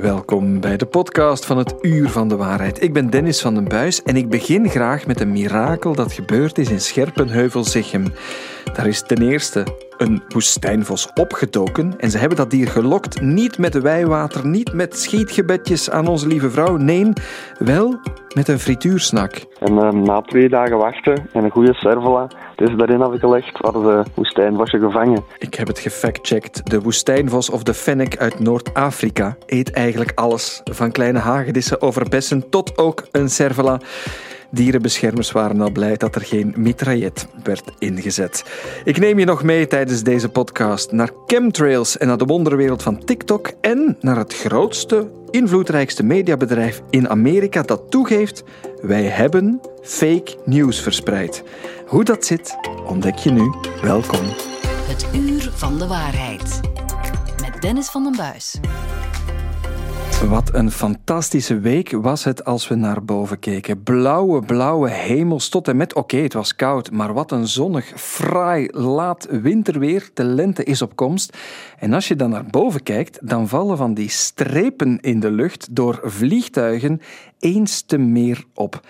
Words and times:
Welkom 0.00 0.60
bij 0.60 0.76
de 0.76 0.86
podcast 0.86 1.44
van 1.44 1.58
het 1.58 1.74
Uur 1.80 2.08
van 2.08 2.28
de 2.28 2.36
Waarheid. 2.36 2.82
Ik 2.82 2.92
ben 2.92 3.10
Dennis 3.10 3.40
van 3.40 3.54
den 3.54 3.68
Buis 3.68 4.02
en 4.02 4.16
ik 4.16 4.28
begin 4.28 4.68
graag 4.68 5.06
met 5.06 5.20
een 5.20 5.32
mirakel 5.32 5.94
dat 5.94 6.12
gebeurd 6.12 6.58
is 6.58 6.70
in 6.70 6.80
Scherpenheuvel-Zichem. 6.80 8.04
Daar 8.74 8.86
is 8.86 9.02
ten 9.02 9.22
eerste 9.22 9.64
een 10.00 10.22
woestijnvos 10.28 11.08
opgetoken 11.14 11.94
en 11.98 12.10
ze 12.10 12.18
hebben 12.18 12.36
dat 12.36 12.50
dier 12.50 12.68
gelokt 12.68 13.20
niet 13.20 13.58
met 13.58 13.80
wijwater, 13.80 14.46
niet 14.46 14.72
met 14.72 14.98
schietgebedjes 14.98 15.90
aan 15.90 16.06
onze 16.06 16.26
lieve 16.26 16.50
vrouw, 16.50 16.76
nee, 16.76 17.12
wel 17.58 18.00
met 18.34 18.48
een 18.48 18.58
frituursnak. 18.58 19.32
En 19.58 19.72
uh, 19.72 19.90
na 19.90 20.20
twee 20.20 20.48
dagen 20.48 20.76
wachten 20.76 21.28
en 21.32 21.44
een 21.44 21.50
goede 21.50 21.74
servola, 21.74 22.30
dus 22.56 22.76
daarin 22.76 23.00
heb 23.00 23.12
ik 23.12 23.20
gelegd, 23.20 23.58
hadden 23.58 23.82
de 23.82 24.10
woestijnvosje 24.14 24.78
gevangen. 24.78 25.24
Ik 25.38 25.54
heb 25.54 25.66
het 25.66 25.78
gefactcheckt. 25.78 26.70
De 26.70 26.80
woestijnvos 26.80 27.50
of 27.50 27.62
de 27.62 27.74
fennec 27.74 28.16
uit 28.16 28.38
Noord-Afrika 28.38 29.36
eet 29.46 29.70
eigenlijk 29.70 30.12
alles. 30.14 30.60
Van 30.64 30.90
kleine 30.90 31.18
hagedissen 31.18 31.82
over 31.82 32.08
bessen 32.08 32.48
tot 32.50 32.78
ook 32.78 33.04
een 33.12 33.28
servola. 33.28 33.80
Dierenbeschermers 34.50 35.32
waren 35.32 35.60
al 35.60 35.70
blij 35.70 35.96
dat 35.96 36.14
er 36.14 36.20
geen 36.20 36.54
mitraillet 36.56 37.26
werd 37.42 37.70
ingezet. 37.78 38.44
Ik 38.84 38.98
neem 38.98 39.18
je 39.18 39.24
nog 39.24 39.42
mee 39.42 39.66
tijdens 39.66 40.02
deze 40.02 40.28
podcast 40.28 40.92
naar 40.92 41.10
chemtrails 41.26 41.98
en 41.98 42.06
naar 42.06 42.18
de 42.18 42.24
wonderwereld 42.24 42.82
van 42.82 43.04
TikTok 43.04 43.52
en 43.60 43.96
naar 44.00 44.16
het 44.16 44.34
grootste, 44.34 45.10
invloedrijkste 45.30 46.02
mediabedrijf 46.02 46.82
in 46.90 47.08
Amerika 47.08 47.62
dat 47.62 47.90
toegeeft: 47.90 48.44
wij 48.80 49.04
hebben 49.04 49.60
fake 49.82 50.36
news 50.44 50.80
verspreid. 50.80 51.42
Hoe 51.86 52.04
dat 52.04 52.24
zit, 52.24 52.56
ontdek 52.86 53.16
je 53.16 53.30
nu. 53.30 53.52
Welkom. 53.82 54.24
Het 54.62 55.06
uur 55.14 55.50
van 55.54 55.78
de 55.78 55.86
waarheid. 55.86 56.60
Met 57.40 57.62
Dennis 57.62 57.88
van 57.88 58.02
den 58.02 58.16
Buis. 58.16 58.60
Wat 60.28 60.54
een 60.54 60.70
fantastische 60.70 61.58
week 61.58 61.90
was 61.90 62.24
het 62.24 62.44
als 62.44 62.68
we 62.68 62.74
naar 62.74 63.04
boven 63.04 63.38
keken. 63.38 63.82
Blauwe, 63.82 64.40
blauwe 64.40 64.90
hemels 64.90 65.48
tot 65.48 65.68
en 65.68 65.76
met. 65.76 65.94
Oké, 65.94 66.16
het 66.16 66.32
was 66.32 66.54
koud, 66.54 66.90
maar 66.90 67.12
wat 67.12 67.32
een 67.32 67.46
zonnig, 67.46 67.92
fraai, 67.96 68.68
laat 68.70 69.26
winterweer. 69.30 70.10
De 70.14 70.24
lente 70.24 70.64
is 70.64 70.82
op 70.82 70.96
komst. 70.96 71.36
En 71.78 71.92
als 71.92 72.08
je 72.08 72.16
dan 72.16 72.30
naar 72.30 72.46
boven 72.46 72.82
kijkt, 72.82 73.18
dan 73.28 73.48
vallen 73.48 73.76
van 73.76 73.94
die 73.94 74.10
strepen 74.10 75.00
in 75.00 75.20
de 75.20 75.30
lucht 75.30 75.68
door 75.76 76.00
vliegtuigen 76.02 77.00
eens 77.38 77.80
te 77.80 77.98
meer 77.98 78.44
op. 78.54 78.80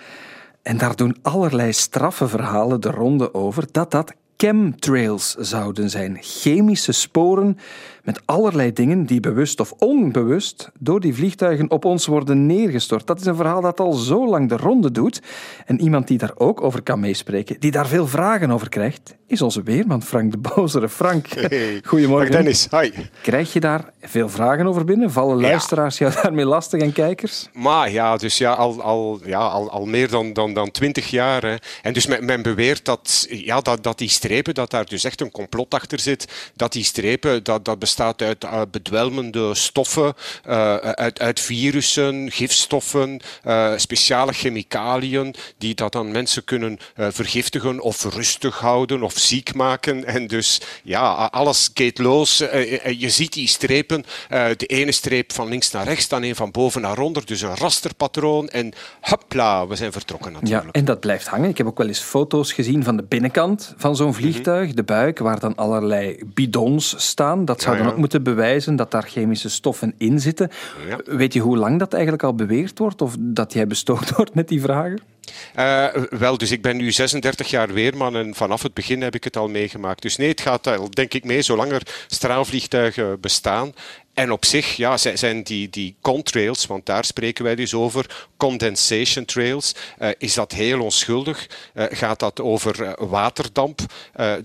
En 0.61 0.77
daar 0.77 0.95
doen 0.95 1.15
allerlei 1.21 1.73
straffe 1.73 2.27
verhalen 2.27 2.81
de 2.81 2.91
ronde 2.91 3.33
over 3.33 3.67
dat 3.71 3.91
dat 3.91 4.13
chemtrails 4.41 5.35
zouden 5.35 5.89
zijn. 5.89 6.17
Chemische 6.21 6.91
sporen 6.91 7.57
met 8.03 8.21
allerlei 8.25 8.73
dingen 8.73 9.05
die 9.05 9.19
bewust 9.19 9.59
of 9.59 9.71
onbewust 9.71 10.71
door 10.79 10.99
die 10.99 11.15
vliegtuigen 11.15 11.71
op 11.71 11.85
ons 11.85 12.05
worden 12.05 12.45
neergestort. 12.45 13.07
Dat 13.07 13.19
is 13.19 13.25
een 13.25 13.35
verhaal 13.35 13.61
dat 13.61 13.79
al 13.79 13.93
zo 13.93 14.29
lang 14.29 14.49
de 14.49 14.57
ronde 14.57 14.91
doet. 14.91 15.21
En 15.65 15.81
iemand 15.81 16.07
die 16.07 16.17
daar 16.17 16.33
ook 16.35 16.61
over 16.61 16.81
kan 16.81 16.99
meespreken, 16.99 17.59
die 17.59 17.71
daar 17.71 17.87
veel 17.87 18.07
vragen 18.07 18.51
over 18.51 18.69
krijgt, 18.69 19.15
is 19.31 19.41
onze 19.41 19.63
weerman 19.63 20.03
Frank 20.03 20.31
de 20.31 20.37
Bozere. 20.37 20.89
Frank, 20.89 21.27
hey, 21.27 21.81
goedemorgen. 21.83 22.31
Dennis, 22.31 22.67
hi. 22.71 22.91
Krijg 23.21 23.53
je 23.53 23.59
daar 23.59 23.89
veel 24.01 24.29
vragen 24.29 24.67
over 24.67 24.85
binnen? 24.85 25.11
Vallen 25.11 25.41
luisteraars 25.41 25.97
jou 25.97 26.13
daarmee 26.21 26.45
lastig 26.45 26.81
en 26.81 26.93
kijkers? 26.93 27.49
Maar 27.53 27.91
ja, 27.91 28.17
dus 28.17 28.37
ja, 28.37 28.53
al, 28.53 28.81
al, 28.81 29.19
ja, 29.25 29.39
al, 29.39 29.69
al 29.69 29.85
meer 29.85 30.09
dan, 30.09 30.33
dan, 30.33 30.53
dan 30.53 30.71
twintig 30.71 31.09
jaar. 31.09 31.41
Hè. 31.41 31.55
En 31.81 31.93
dus 31.93 32.07
men, 32.07 32.25
men 32.25 32.41
beweert 32.41 32.85
dat, 32.85 33.27
ja, 33.29 33.61
dat, 33.61 33.83
dat 33.83 33.97
die 33.97 34.09
strepen, 34.09 34.53
dat 34.53 34.69
daar 34.69 34.85
dus 34.85 35.03
echt 35.03 35.21
een 35.21 35.31
complot 35.31 35.73
achter 35.73 35.99
zit. 35.99 36.51
Dat 36.55 36.71
die 36.71 36.83
strepen, 36.83 37.43
dat, 37.43 37.65
dat 37.65 37.79
bestaat 37.95 38.21
uit 38.21 38.43
uh, 38.43 38.61
bedwelmende 38.71 39.55
stoffen, 39.55 40.13
uh, 40.47 40.75
uit, 40.75 41.19
uit 41.19 41.39
virussen, 41.39 42.31
gifstoffen, 42.31 43.19
uh, 43.47 43.71
speciale 43.75 44.33
chemicaliën, 44.33 45.35
die 45.57 45.75
dat 45.75 45.91
dan 45.91 46.11
mensen 46.11 46.43
kunnen 46.43 46.79
vergiftigen 46.95 47.79
of 47.79 48.03
rustig 48.03 48.59
houden 48.59 49.03
of 49.03 49.13
ziek 49.17 49.53
maken. 49.53 50.05
En 50.11 50.27
dus 50.27 50.61
ja, 50.83 51.29
alles 51.31 51.69
gaat 51.73 51.97
los. 51.97 52.37
je 52.97 53.09
ziet 53.09 53.33
die 53.33 53.47
strepen, 53.47 54.03
de 54.57 54.65
ene 54.65 54.91
streep 54.91 55.33
van 55.33 55.47
links 55.47 55.71
naar 55.71 55.85
rechts, 55.85 56.07
dan 56.07 56.23
een 56.23 56.35
van 56.35 56.51
boven 56.51 56.81
naar 56.81 56.99
onder, 56.99 57.25
dus 57.25 57.41
een 57.41 57.55
rasterpatroon. 57.55 58.49
En 58.49 58.73
hopla, 59.01 59.67
we 59.67 59.75
zijn 59.75 59.91
vertrokken 59.91 60.31
natuurlijk. 60.31 60.63
Ja, 60.63 60.71
en 60.71 60.85
dat 60.85 60.99
blijft 60.99 61.27
hangen. 61.27 61.49
Ik 61.49 61.57
heb 61.57 61.67
ook 61.67 61.77
wel 61.77 61.87
eens 61.87 61.99
foto's 61.99 62.53
gezien 62.53 62.83
van 62.83 62.97
de 62.97 63.03
binnenkant 63.03 63.73
van 63.77 63.95
zo'n 63.95 64.13
vliegtuig, 64.13 64.61
mm 64.61 64.67
-hmm. 64.67 64.75
de 64.75 64.83
buik, 64.83 65.19
waar 65.19 65.39
dan 65.39 65.55
allerlei 65.55 66.21
bidons 66.25 66.93
staan. 66.97 67.45
Dat 67.45 67.61
zou 67.61 67.77
dan 67.83 67.91
ook 67.91 67.97
moeten 67.97 68.23
bewijzen 68.23 68.75
dat 68.75 68.91
daar 68.91 69.07
chemische 69.07 69.49
stoffen 69.49 69.93
in 69.97 70.19
zitten. 70.19 70.49
Weet 71.05 71.33
je 71.33 71.39
hoe 71.39 71.57
lang 71.57 71.79
dat 71.79 71.93
eigenlijk 71.93 72.23
al 72.23 72.35
beweerd 72.35 72.79
wordt 72.79 73.01
of 73.01 73.15
dat 73.19 73.53
jij 73.53 73.67
bestookt 73.67 74.09
wordt 74.15 74.33
met 74.33 74.47
die 74.47 74.61
vragen? 74.61 74.99
Uh, 75.59 75.85
wel, 76.09 76.37
dus 76.37 76.51
ik 76.51 76.61
ben 76.61 76.77
nu 76.77 76.91
36 76.91 77.49
jaar 77.49 77.73
weerman 77.73 78.15
en 78.15 78.35
vanaf 78.35 78.63
het 78.63 78.73
begin 78.73 79.01
heb 79.01 79.15
ik 79.15 79.23
het 79.23 79.37
al 79.37 79.47
meegemaakt. 79.47 80.01
Dus 80.01 80.17
nee, 80.17 80.29
het 80.29 80.41
gaat 80.41 80.67
al, 80.67 80.89
denk 80.89 81.13
ik 81.13 81.23
mee, 81.23 81.41
zolang 81.41 81.71
er 81.71 81.81
straalvliegtuigen 82.07 83.19
bestaan. 83.19 83.73
En 84.21 84.31
op 84.31 84.45
zich 84.45 84.75
ja, 84.75 84.97
zijn 84.97 85.43
die, 85.43 85.69
die 85.69 85.95
contrails, 86.01 86.65
want 86.65 86.85
daar 86.85 87.05
spreken 87.05 87.43
wij 87.43 87.55
dus 87.55 87.73
over, 87.73 88.29
condensation 88.37 89.25
trails, 89.25 89.75
uh, 90.01 90.09
is 90.17 90.33
dat 90.33 90.51
heel 90.51 90.81
onschuldig. 90.81 91.47
Uh, 91.73 91.85
gaat 91.89 92.19
dat 92.19 92.41
over 92.41 92.81
uh, 92.81 92.91
waterdamp 92.97 93.79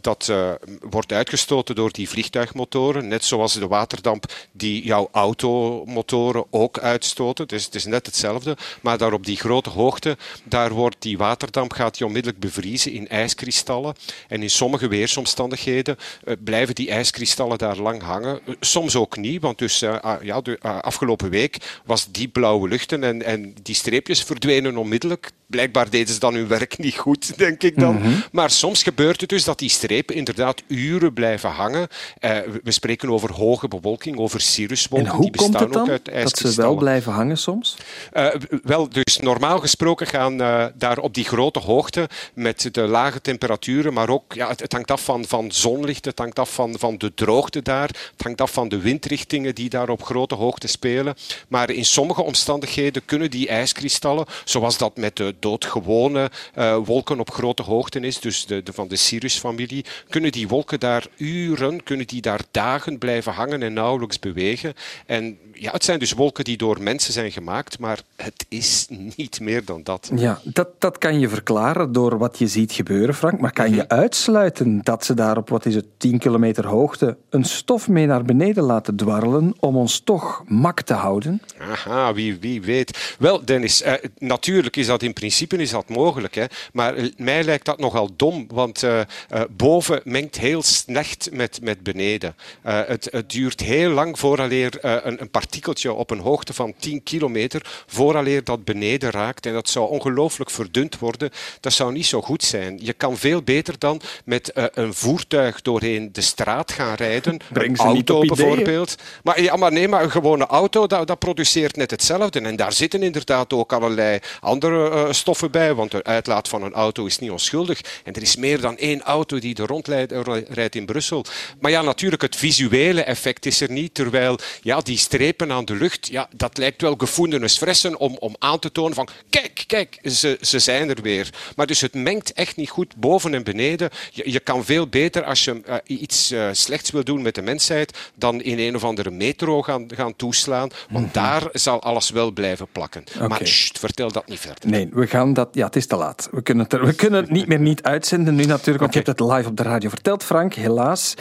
dat 0.01 0.33
wordt 0.81 1.13
uitgestoten 1.13 1.75
door 1.75 1.93
die 1.93 2.09
vliegtuigmotoren, 2.09 3.09
net 3.09 3.25
zoals 3.25 3.53
de 3.53 3.67
waterdamp 3.67 4.33
die 4.53 4.85
jouw 4.85 5.09
automotoren 5.13 6.45
ook 6.51 6.79
uitstoten. 6.79 7.49
Dus 7.49 7.65
het 7.65 7.75
is 7.75 7.85
net 7.85 8.07
hetzelfde, 8.07 8.57
maar 8.81 8.99
daar 8.99 9.13
op 9.13 9.27
die 9.27 9.37
grote 9.37 9.71
hoogte, 9.71 10.17
daar 10.45 10.73
wordt 10.73 10.97
die 10.99 11.19
waterdamp 11.19 11.73
gaat 11.73 11.97
die 11.97 12.07
onmiddellijk 12.07 12.41
bevriezen 12.41 12.93
in 12.93 13.09
ijskristallen. 13.09 13.95
En 14.29 14.43
in 14.43 14.51
sommige 14.51 14.89
weersomstandigheden 14.89 15.99
blijven 16.45 16.75
die 16.75 16.91
ijskristallen 16.91 17.59
daar 17.59 17.77
lang 17.77 18.03
hangen. 18.03 18.41
Soms 18.61 18.97
ook 18.97 19.17
niet, 19.17 19.41
want 19.41 19.59
dus 19.67 19.83
uh, 19.83 20.17
ja, 20.23 20.41
de 20.41 20.59
uh, 20.63 20.79
afgelopen 20.79 21.31
week 21.31 21.81
was 21.85 22.13
die 22.13 22.29
blauwe 22.29 22.69
luchten 22.69 23.05
en, 23.05 23.23
en 23.23 23.55
die 23.63 23.75
streepjes 23.75 24.23
verdwenen 24.23 24.77
onmiddellijk. 24.77 25.31
Blijkbaar 25.47 25.91
deden 25.91 26.15
ze 26.15 26.21
dan 26.21 26.35
hun 26.35 26.49
werk 26.49 26.79
niet 26.87 26.97
goed, 26.97 27.39
denk 27.39 27.63
ik 27.63 27.79
dan. 27.79 27.95
Mhm. 27.95 28.07
Mm 28.07 28.13
-hmm. 28.13 28.23
Maar 28.33 28.51
soms 28.51 28.83
gebeurt 28.83 29.21
het 29.21 29.31
dus 29.31 29.45
dat 29.45 29.59
die 29.59 29.69
strepen 29.69 30.15
inderdaad 30.15 30.63
uren 30.67 31.13
blijven 31.13 31.51
hangen. 31.51 31.89
Uh, 32.21 32.39
we 32.63 32.71
spreken 32.71 33.11
over 33.11 33.33
hoge 33.33 33.69
bewolking, 33.69 34.19
over 34.19 34.41
cirruswolken. 34.41 35.09
En 35.09 35.15
hoe 35.15 35.23
die 35.23 35.31
bestaan 35.31 35.71
komt 35.71 35.75
het 35.75 36.05
dan 36.05 36.15
uit 36.15 36.25
dat 36.25 36.39
ze 36.39 36.55
wel 36.63 36.75
blijven 36.75 37.13
hangen 37.13 37.39
soms? 37.39 37.77
Uh, 38.13 38.29
wel, 38.63 38.89
dus 38.89 39.19
normaal 39.19 39.59
gesproken 39.59 40.07
gaan 40.07 40.41
uh, 40.41 40.65
daar 40.75 40.99
op 40.99 41.15
die 41.15 41.25
grote 41.25 41.59
hoogte 41.59 42.09
met 42.35 42.69
de 42.73 42.81
lage 42.81 43.21
temperaturen, 43.21 43.93
maar 43.93 44.09
ook, 44.09 44.35
ja, 44.35 44.49
het, 44.49 44.61
het 44.61 44.73
hangt 44.73 44.91
af 44.91 45.05
van, 45.05 45.25
van 45.25 45.53
zonlicht, 45.53 46.05
het 46.05 46.19
hangt 46.19 46.39
af 46.39 46.55
van, 46.55 46.79
van 46.79 46.99
de 46.99 47.15
droogte 47.15 47.63
daar, 47.63 47.89
het 47.89 48.23
hangt 48.23 48.41
af 48.41 48.53
van 48.53 48.69
de 48.69 48.79
windrichtingen 48.79 49.55
die 49.55 49.69
daar 49.69 49.89
op 49.89 50.03
grote 50.03 50.35
hoogte 50.35 50.67
spelen. 50.67 51.15
Maar 51.49 51.71
in 51.71 51.85
sommige 51.85 52.23
omstandigheden 52.23 53.05
kunnen 53.05 53.31
die 53.31 53.49
ijskristallen, 53.49 54.27
zoals 54.45 54.79
dat 54.79 54.97
met 54.97 55.17
de 55.17 55.35
doodgewone 55.39 56.31
uh, 56.59 56.77
wolken 56.85 57.21
op 57.21 57.31
grote 57.31 57.63
hoogte 57.63 58.01
is, 58.01 58.21
dus 58.21 58.47
de, 58.47 58.63
de 58.63 58.73
van 58.73 58.89
de 58.89 58.97
Sirius-familie, 58.97 59.85
kunnen 60.09 60.33
die 60.33 60.49
wolken 60.49 60.81
daar 60.81 61.07
uren, 61.17 61.83
kunnen 61.83 62.07
die 62.07 62.21
daar 62.21 62.41
dagen 62.51 62.99
blijven 62.99 63.33
hangen 63.33 63.63
en 63.63 63.73
nauwelijks 63.73 64.19
bewegen. 64.19 64.75
En 65.07 65.39
ja, 65.53 65.71
het 65.73 65.85
zijn 65.85 65.99
dus 65.99 66.13
wolken 66.13 66.45
die 66.45 66.57
door 66.57 66.83
mensen 66.83 67.13
zijn 67.13 67.33
gemaakt, 67.33 67.79
maar 67.79 68.01
het 68.17 68.47
is 68.49 68.87
niet 69.17 69.41
meer 69.41 69.65
dan 69.65 69.83
dat. 69.83 70.11
Ja, 70.15 70.41
dat, 70.45 70.69
dat 70.79 70.99
kan 70.99 71.19
je 71.19 71.29
verklaren 71.29 71.93
door 71.93 72.19
wat 72.19 72.39
je 72.39 72.47
ziet 72.47 72.73
gebeuren, 72.73 73.15
Frank. 73.15 73.41
Maar 73.41 73.53
kan 73.53 73.71
je 73.71 73.75
Mhm. 73.77 73.95
uitsluiten 74.01 74.81
dat 74.83 75.05
ze 75.05 75.15
daar 75.15 75.37
op, 75.37 75.49
wat 75.49 75.67
is 75.67 75.75
het, 75.75 75.87
10 75.97 76.19
kilometer 76.19 76.67
hoogte 76.67 77.17
een 77.31 77.45
stof 77.45 77.89
mee 77.89 78.07
naar 78.07 78.25
beneden 78.25 78.63
laten 78.65 78.97
dwarrelen 78.97 79.55
om 79.61 79.77
ons 79.77 80.01
toch 80.01 80.43
mak 80.47 80.81
te 80.81 80.95
houden? 80.95 81.43
Aha, 81.71 82.15
wie, 82.15 82.39
wie 82.41 82.63
weet. 82.63 83.15
Wel, 83.19 83.45
Dennis, 83.45 83.83
uh, 83.83 83.93
natuurlijk 84.19 84.77
is 84.77 84.87
dat 84.87 85.03
in 85.03 85.13
principe 85.13 85.25
is 85.61 85.71
dat 85.71 85.89
mogelijk. 85.89 86.35
Hè? 86.35 86.45
Maar 86.73 86.95
mij 87.17 87.45
lijkt 87.45 87.65
dat 87.65 87.79
nogal 87.79 88.11
dom, 88.17 88.47
want 88.49 88.83
uh, 88.83 89.01
uh, 89.35 89.41
boven 89.51 90.01
mengt 90.05 90.37
heel 90.39 90.63
slecht 90.63 91.29
met, 91.33 91.59
met 91.63 91.83
beneden. 91.83 92.37
Uh, 92.67 92.81
het, 92.87 93.09
het 93.11 93.31
duurt 93.31 93.61
heel 93.61 93.91
lang 93.91 94.19
vooraleer 94.19 94.79
een, 94.81 95.21
een 95.21 95.31
partikeltje 95.31 95.93
op 95.93 96.11
een 96.11 96.19
hoogte 96.19 96.53
van 96.53 96.75
10 96.79 97.03
kilometer, 97.03 97.85
vooraleer 97.87 98.45
dat 98.45 98.65
beneden 98.65 99.11
raakt. 99.11 99.47
En 99.47 99.53
dat 99.53 99.69
zou 99.69 99.89
ongelooflijk 99.89 100.51
verdund 100.51 100.99
worden. 100.99 101.31
Dat 101.61 101.73
zou 101.73 101.93
niet 101.93 102.07
zo 102.07 102.23
goed 102.23 102.43
zijn. 102.43 102.79
Je 102.83 102.93
kan 102.93 103.17
veel 103.17 103.43
beter 103.43 103.79
dan 103.79 104.01
met 104.25 104.51
een 104.55 104.95
voertuig 104.95 105.63
doorheen 105.63 106.13
de 106.13 106.21
straat 106.21 106.73
gaan 106.73 106.95
rijden. 106.95 107.37
Breng 107.53 107.79
een 107.79 107.87
auto 107.87 108.23
ideeën. 108.23 108.37
bijvoorbeeld. 108.37 108.97
Maar, 109.23 109.41
ja, 109.41 109.57
maar 109.57 109.73
nee, 109.73 109.89
maar 109.89 110.03
een 110.03 110.11
gewone 110.11 110.47
auto, 110.47 110.87
dat, 110.87 111.07
dat 111.07 111.19
produceert 111.19 111.77
net 111.77 111.91
hetzelfde. 111.91 112.41
En 112.41 112.57
daar 112.57 112.73
zitten 112.73 113.03
inderdaad 113.03 113.53
ook 113.53 113.73
allerlei 113.73 114.19
andere 114.41 115.15
stoffen 115.17 115.51
bij, 115.51 115.75
want 115.75 115.91
de 115.91 116.05
uitlaat 116.05 116.49
van 116.49 116.63
een 116.63 116.73
auto 116.73 117.07
is 117.07 117.19
niet 117.19 117.31
onschuldig. 117.31 117.81
En 118.05 118.13
er 118.13 118.23
is 118.23 118.37
meer 118.37 118.61
dan 118.61 118.77
één 118.77 119.03
auto 119.03 119.39
die 119.39 119.57
er 119.57 119.67
rondrijdt 119.67 120.75
in 120.75 120.87
Brussel. 120.87 121.25
Maar 121.61 121.71
ja, 121.71 121.83
natuurlijk, 121.83 122.23
het 122.23 122.37
visuele 122.37 123.03
effect 123.03 123.47
is 123.47 123.61
er 123.61 123.71
niet. 123.71 123.95
Terwijl 123.95 124.39
ja, 124.63 124.81
die 124.81 124.99
strepen 124.99 125.53
aan 125.53 125.65
de 125.65 125.75
lucht, 125.75 126.09
ja, 126.09 126.29
dat 126.37 126.59
lijkt 126.59 126.83
wel 126.83 126.95
gevoelens 126.99 127.59
fressen 127.59 127.99
om, 127.99 128.17
om 128.19 128.37
aan 128.39 128.59
te 128.59 128.73
tonen 128.73 128.95
van 128.95 129.09
kijk, 129.31 129.65
kijk, 129.67 129.99
ze, 130.03 130.39
ze 130.41 130.59
zijn 130.59 130.89
er 130.89 131.03
weer. 131.03 131.31
Maar 131.57 131.67
dus 131.67 131.81
het 131.81 131.95
mengt 131.95 132.33
echt 132.33 132.57
niet 132.57 132.71
goed 132.71 132.97
boven 132.97 133.35
en 133.35 133.45
beneden. 133.45 133.91
Je, 134.11 134.31
je 134.33 134.41
kan 134.41 134.65
veel 134.65 134.87
beter 134.87 135.25
als 135.25 135.45
je 135.45 135.63
uh, 135.69 135.77
iets 135.99 136.33
uh, 136.33 136.49
slechts 136.53 136.91
wil 136.91 137.05
doen 137.05 137.23
met 137.23 137.35
de 137.35 137.43
mensheid 137.43 137.99
dan 138.15 138.43
in 138.43 138.59
een 138.59 138.75
of 138.75 138.85
andere 138.85 139.11
metro 139.11 139.63
gaan, 139.63 139.87
gaan 139.95 140.17
toeslaan. 140.17 140.69
Want 140.69 140.89
mm 140.89 140.97
-hmm. 140.97 141.11
daar 141.13 141.49
zal 141.53 141.83
alles 141.83 142.11
wel 142.11 142.31
blijven 142.31 142.67
plakken. 142.73 143.05
Okay. 143.15 143.29
Maar 143.29 143.47
sst, 143.47 143.79
vertel 143.79 144.13
dat 144.13 144.29
niet 144.29 144.41
verder. 144.41 144.71
Nee, 144.71 144.89
we 144.93 145.06
gaan 145.07 145.33
dat... 145.33 145.49
Ja, 145.53 145.65
het 145.67 145.77
is 145.77 145.87
te 145.87 145.97
laat. 145.97 146.29
We 146.31 146.43
kunnen 146.43 146.65
het, 146.65 146.73
er, 146.73 146.87
we 146.87 146.95
kunnen 146.95 147.21
het 147.21 147.31
niet 147.31 147.47
meer 147.47 147.61
niet 147.61 147.83
uitzenden 147.83 148.35
nu 148.35 148.45
natuurlijk, 148.45 148.65
want 148.65 148.97
okay. 148.97 149.03
je 149.03 149.11
hebt 149.11 149.19
het 149.19 149.31
live 149.37 149.49
op 149.49 149.57
de 149.57 149.63
radio 149.63 149.89
verteld, 149.89 150.23
Frank, 150.23 150.55
helaas. 150.55 151.15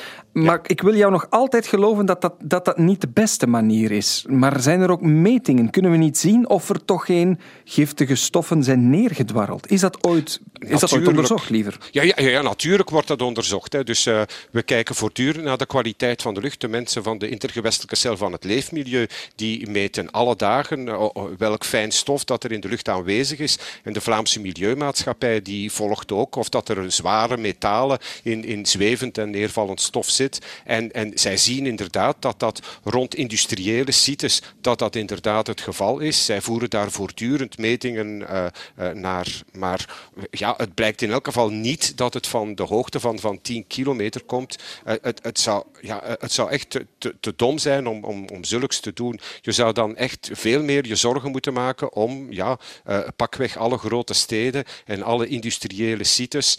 Maar 0.43 0.59
ik 0.63 0.81
wil 0.81 0.95
jou 0.95 1.11
nog 1.11 1.27
altijd 1.29 1.67
geloven 1.67 2.05
dat 2.05 2.21
dat, 2.21 2.33
dat 2.39 2.65
dat 2.65 2.77
niet 2.77 3.01
de 3.01 3.07
beste 3.07 3.47
manier 3.47 3.91
is. 3.91 4.25
Maar 4.27 4.61
zijn 4.61 4.81
er 4.81 4.91
ook 4.91 5.01
metingen? 5.01 5.69
Kunnen 5.69 5.91
we 5.91 5.97
niet 5.97 6.17
zien 6.17 6.49
of 6.49 6.69
er 6.69 6.85
toch 6.85 7.05
geen 7.05 7.39
giftige 7.63 8.15
stoffen 8.15 8.63
zijn 8.63 8.89
neergedwarreld? 8.89 9.71
Is 9.71 9.79
dat 9.79 10.03
ooit, 10.03 10.39
is 10.59 10.79
dat 10.79 10.93
ooit 10.93 11.07
onderzocht, 11.07 11.49
liever? 11.49 11.77
Ja, 11.91 12.01
ja, 12.01 12.13
ja, 12.15 12.41
natuurlijk 12.41 12.89
wordt 12.89 13.07
dat 13.07 13.21
onderzocht. 13.21 13.73
Hè. 13.73 13.83
Dus 13.83 14.05
uh, 14.05 14.21
we 14.51 14.63
kijken 14.63 14.95
voortdurend 14.95 15.43
naar 15.43 15.57
de 15.57 15.65
kwaliteit 15.65 16.21
van 16.21 16.33
de 16.33 16.41
lucht. 16.41 16.61
De 16.61 16.67
mensen 16.67 17.03
van 17.03 17.17
de 17.17 17.29
intergewestelijke 17.29 17.95
cel 17.95 18.17
van 18.17 18.31
het 18.31 18.43
leefmilieu, 18.43 19.07
die 19.35 19.69
meten 19.69 20.11
alle 20.11 20.35
dagen 20.35 20.87
uh, 20.87 21.07
welk 21.37 21.65
fijn 21.65 21.91
stof 21.91 22.23
dat 22.23 22.43
er 22.43 22.51
in 22.51 22.59
de 22.59 22.69
lucht 22.69 22.89
aanwezig 22.89 23.39
is. 23.39 23.59
En 23.83 23.93
de 23.93 24.01
Vlaamse 24.01 24.39
Milieumaatschappij 24.39 25.41
die 25.41 25.71
volgt 25.71 26.11
ook 26.11 26.35
of 26.35 26.49
dat 26.49 26.69
er 26.69 26.91
zware 26.91 27.37
metalen 27.37 27.97
in, 28.23 28.45
in 28.45 28.65
zwevend 28.65 29.17
en 29.17 29.29
neervallend 29.29 29.81
stof 29.81 30.09
zit. 30.09 30.23
En, 30.63 30.91
en 30.91 31.11
zij 31.13 31.37
zien 31.37 31.65
inderdaad 31.65 32.15
dat 32.19 32.39
dat 32.39 32.61
rond 32.83 33.15
industriële 33.15 33.91
sites 33.91 34.41
dat 34.61 34.79
dat 34.79 34.95
inderdaad 34.95 35.47
het 35.47 35.61
geval 35.61 35.99
is. 35.99 36.25
Zij 36.25 36.41
voeren 36.41 36.69
daar 36.69 36.91
voortdurend 36.91 37.57
metingen 37.57 38.21
uh, 38.21 38.45
uh, 38.79 38.89
naar. 38.89 39.43
Maar 39.51 40.09
ja, 40.31 40.53
het 40.57 40.73
blijkt 40.73 41.01
in 41.01 41.11
elk 41.11 41.25
geval 41.25 41.49
niet 41.49 41.97
dat 41.97 42.13
het 42.13 42.27
van 42.27 42.55
de 42.55 42.63
hoogte 42.63 42.99
van, 42.99 43.19
van 43.19 43.41
10 43.41 43.67
kilometer 43.67 44.23
komt. 44.23 44.57
Uh, 44.87 44.93
het, 45.01 45.19
het, 45.23 45.39
zou, 45.39 45.63
ja, 45.81 46.17
het 46.19 46.31
zou 46.31 46.51
echt 46.51 46.69
te, 46.69 46.85
te, 46.97 47.15
te 47.19 47.33
dom 47.35 47.57
zijn 47.57 47.87
om, 47.87 48.03
om, 48.03 48.27
om 48.27 48.43
zulks 48.43 48.79
te 48.79 48.93
doen. 48.93 49.19
Je 49.41 49.51
zou 49.51 49.73
dan 49.73 49.95
echt 49.95 50.29
veel 50.33 50.63
meer 50.63 50.87
je 50.87 50.95
zorgen 50.95 51.31
moeten 51.31 51.53
maken 51.53 51.93
om 51.93 52.31
ja, 52.31 52.57
pakweg 53.15 53.57
alle 53.57 53.77
grote 53.77 54.13
steden 54.13 54.63
en 54.85 55.03
alle 55.03 55.27
industriële 55.27 56.03
sites. 56.03 56.57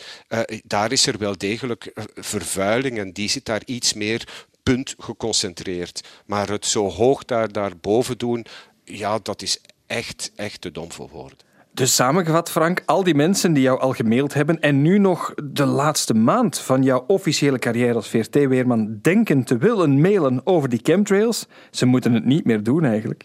daar 0.64 0.92
is 0.92 1.06
er 1.06 1.18
wel 1.18 1.38
degelijk 1.38 1.92
vervuiling 2.14 2.98
en 2.98 3.12
die 3.12 3.28
zit 3.28 3.44
daar 3.44 3.55
iets 3.64 3.94
meer 3.94 4.28
punt 4.62 4.94
geconcentreerd. 4.98 6.04
Maar 6.26 6.48
het 6.48 6.66
zo 6.66 6.90
hoog 6.90 7.24
daar, 7.24 7.52
daarboven 7.52 8.18
doen, 8.18 8.46
ja, 8.84 9.18
dat 9.22 9.42
is 9.42 9.60
echt, 9.86 10.32
echt 10.36 10.60
te 10.60 10.70
dom 10.70 10.92
voor 10.92 11.08
woorden. 11.08 11.38
Dus 11.72 11.94
samengevat, 11.94 12.50
Frank, 12.50 12.82
al 12.86 13.04
die 13.04 13.14
mensen 13.14 13.52
die 13.52 13.62
jou 13.62 13.80
al 13.80 13.92
gemaild 13.92 14.34
hebben 14.34 14.60
en 14.60 14.82
nu 14.82 14.98
nog 14.98 15.34
de 15.44 15.64
laatste 15.64 16.14
maand 16.14 16.58
van 16.58 16.82
jouw 16.82 17.04
officiële 17.06 17.58
carrière 17.58 17.94
als 17.94 18.08
VRT-weerman 18.08 18.98
denken 19.02 19.44
te 19.44 19.56
willen 19.58 20.00
mailen 20.00 20.40
over 20.44 20.68
die 20.68 20.80
chemtrails, 20.82 21.46
ze 21.70 21.86
moeten 21.86 22.12
het 22.12 22.24
niet 22.24 22.44
meer 22.44 22.62
doen 22.62 22.84
eigenlijk. 22.84 23.24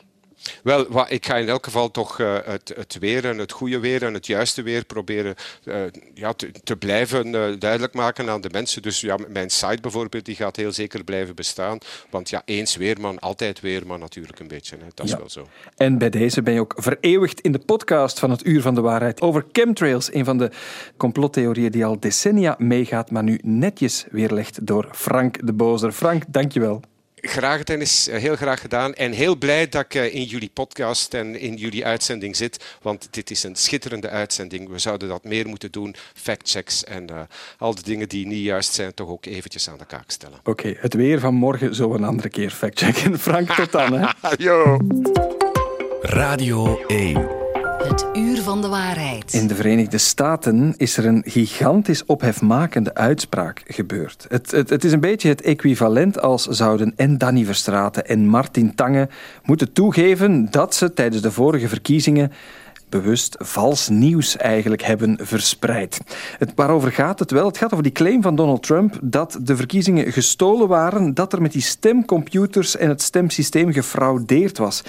Wel, 0.64 0.86
wat, 0.90 1.12
ik 1.12 1.26
ga 1.26 1.36
in 1.36 1.50
elk 1.50 1.66
geval 1.66 1.92
toch 1.92 2.20
uh, 2.20 2.38
het, 2.44 2.74
het 2.76 2.98
weer 3.00 3.26
en 3.26 3.38
het 3.38 3.52
goede 3.52 3.80
weer 3.80 4.04
en 4.04 4.14
het 4.14 4.26
juiste 4.26 4.62
weer 4.62 4.86
proberen 4.86 5.36
uh, 5.64 5.76
ja, 6.14 6.34
te, 6.34 6.52
te 6.64 6.76
blijven 6.76 7.28
uh, 7.28 7.60
duidelijk 7.60 7.94
maken 7.94 8.30
aan 8.30 8.42
de 8.42 8.50
mensen. 8.52 8.82
Dus 8.82 9.02
ja, 9.02 9.18
mijn 9.28 9.50
site 9.50 9.82
bijvoorbeeld, 9.82 10.26
die 10.26 10.36
gaat 10.36 10.56
heel 10.56 10.72
zeker 10.72 11.04
blijven 11.04 11.36
bestaan. 11.36 11.78
Want 12.10 12.30
ja, 12.30 12.42
eens 12.46 12.76
weerman, 12.76 13.20
altijd 13.20 13.60
weerman 13.60 14.00
natuurlijk 14.00 14.40
een 14.40 14.48
beetje. 14.48 14.78
Hè. 14.78 14.86
Dat 14.94 15.06
is 15.06 15.12
ja. 15.12 15.18
wel 15.18 15.30
zo. 15.30 15.48
En 15.76 15.98
bij 15.98 16.10
deze 16.10 16.42
ben 16.42 16.54
je 16.54 16.60
ook 16.60 16.74
vereeuwigd 16.78 17.42
in 17.42 17.52
de 17.52 17.60
podcast 17.60 18.20
van 18.20 18.32
het 18.32 18.46
Uur 18.46 18.62
van 18.62 18.76
de 18.76 18.82
Waarheid 18.82 19.22
over 19.22 19.46
chemtrails. 19.52 20.14
Een 20.14 20.26
van 20.26 20.38
de 20.38 20.52
complottheorieën 20.98 21.72
die 21.72 21.86
al 21.86 22.00
decennia 22.00 22.56
meegaat, 22.58 23.12
maar 23.12 23.24
nu 23.24 23.40
netjes 23.44 24.06
weerlegd 24.12 24.68
door 24.68 24.90
Frank 24.92 25.46
de 25.46 25.54
Bozer. 25.54 25.92
Frank, 25.92 26.24
dankjewel. 26.28 26.82
Graag, 27.22 27.64
Dennis. 27.64 28.08
Heel 28.12 28.36
graag 28.36 28.62
gedaan. 28.62 28.94
En 28.94 29.12
heel 29.12 29.36
blij 29.36 29.70
dat 29.70 29.86
ik 29.90 29.94
in 29.94 30.24
jullie 30.24 30.52
podcast 30.54 31.14
en 31.14 31.40
in 31.40 31.56
jullie 31.56 31.86
uitzending 31.86 32.36
zit. 32.36 32.78
Want 32.82 33.08
dit 33.12 33.32
is 33.32 33.44
een 33.44 33.56
schitterende 33.56 34.10
uitzending. 34.10 34.70
We 34.70 34.80
zouden 34.80 35.08
dat 35.08 35.24
meer 35.24 35.48
moeten 35.48 35.72
doen. 35.72 35.96
Factchecks 36.14 36.84
en 36.84 37.12
uh, 37.12 37.20
al 37.58 37.76
de 37.76 37.82
dingen 37.82 38.10
die 38.10 38.28
niet 38.28 38.44
juist 38.44 38.74
zijn, 38.74 38.94
toch 38.94 39.10
ook 39.10 39.26
eventjes 39.26 39.70
aan 39.70 39.78
de 39.78 39.86
kaak 39.86 40.12
stellen. 40.12 40.40
Oké, 40.40 40.50
okay, 40.50 40.78
het 40.80 40.94
weer 40.94 41.20
van 41.20 41.34
morgen 41.34 41.76
zo 41.76 41.94
een 41.94 42.04
andere 42.04 42.30
keer 42.30 42.50
factchecken. 42.50 43.20
Frank, 43.30 43.52
tot 43.52 43.72
dan. 43.72 43.94
Hè? 43.94 44.08
Yo. 44.46 44.78
Radio 46.02 46.86
1. 46.88 47.41
Het 47.84 48.06
uur 48.14 48.42
van 48.42 48.62
de 48.62 48.68
waarheid. 48.68 49.34
In 49.34 49.48
de 49.48 49.56
Verenigde 49.56 49.98
Staten 49.98 50.74
is 50.78 50.98
er 50.98 51.06
een 51.06 51.24
gigantisch 51.26 52.06
ophefmakende 52.06 52.94
uitspraak 52.94 53.64
gebeurd. 53.66 54.26
Het, 54.30 54.52
het, 54.52 54.84
is 54.84 54.92
een 54.92 55.00
beetje 55.00 55.30
het 55.30 55.42
equivalent 55.42 56.22
als 56.22 56.46
zouden 56.46 56.94
en 56.96 57.18
Danny 57.18 57.46
Verstraeten 57.46 58.08
en 58.08 58.28
Martin 58.28 58.76
Tange 58.76 59.10
moeten 59.44 59.74
toegeven 59.74 60.52
dat 60.52 60.76
ze 60.76 60.94
tijdens 60.94 61.22
de 61.22 61.32
vorige 61.32 61.68
verkiezingen 61.68 62.32
bewust 62.90 63.36
vals 63.40 63.90
nieuws 63.90 64.38
eigenlijk 64.38 64.84
hebben 64.84 65.18
verspreid. 65.22 66.00
Het, 66.38 66.52
waarover 66.56 66.92
gaat 66.92 67.20
het 67.20 67.32
wel? 67.32 67.46
Het 67.46 67.58
gaat 67.58 67.72
over 67.72 67.84
die 67.84 67.92
claim 67.92 68.22
van 68.22 68.36
Donald 68.36 68.64
Trump 68.64 68.98
dat 69.02 69.38
de 69.42 69.56
verkiezingen 69.56 70.12
gestolen 70.12 70.68
waren, 70.68 71.14
dat 71.14 71.34
er 71.34 71.42
met 71.42 71.52
die 71.52 71.62
stemcomputers 71.62 72.78
en 72.78 72.90
het 72.90 73.02
stemsysteem 73.02 73.72
gefraudeerd 73.72 74.58
was. 74.58 74.84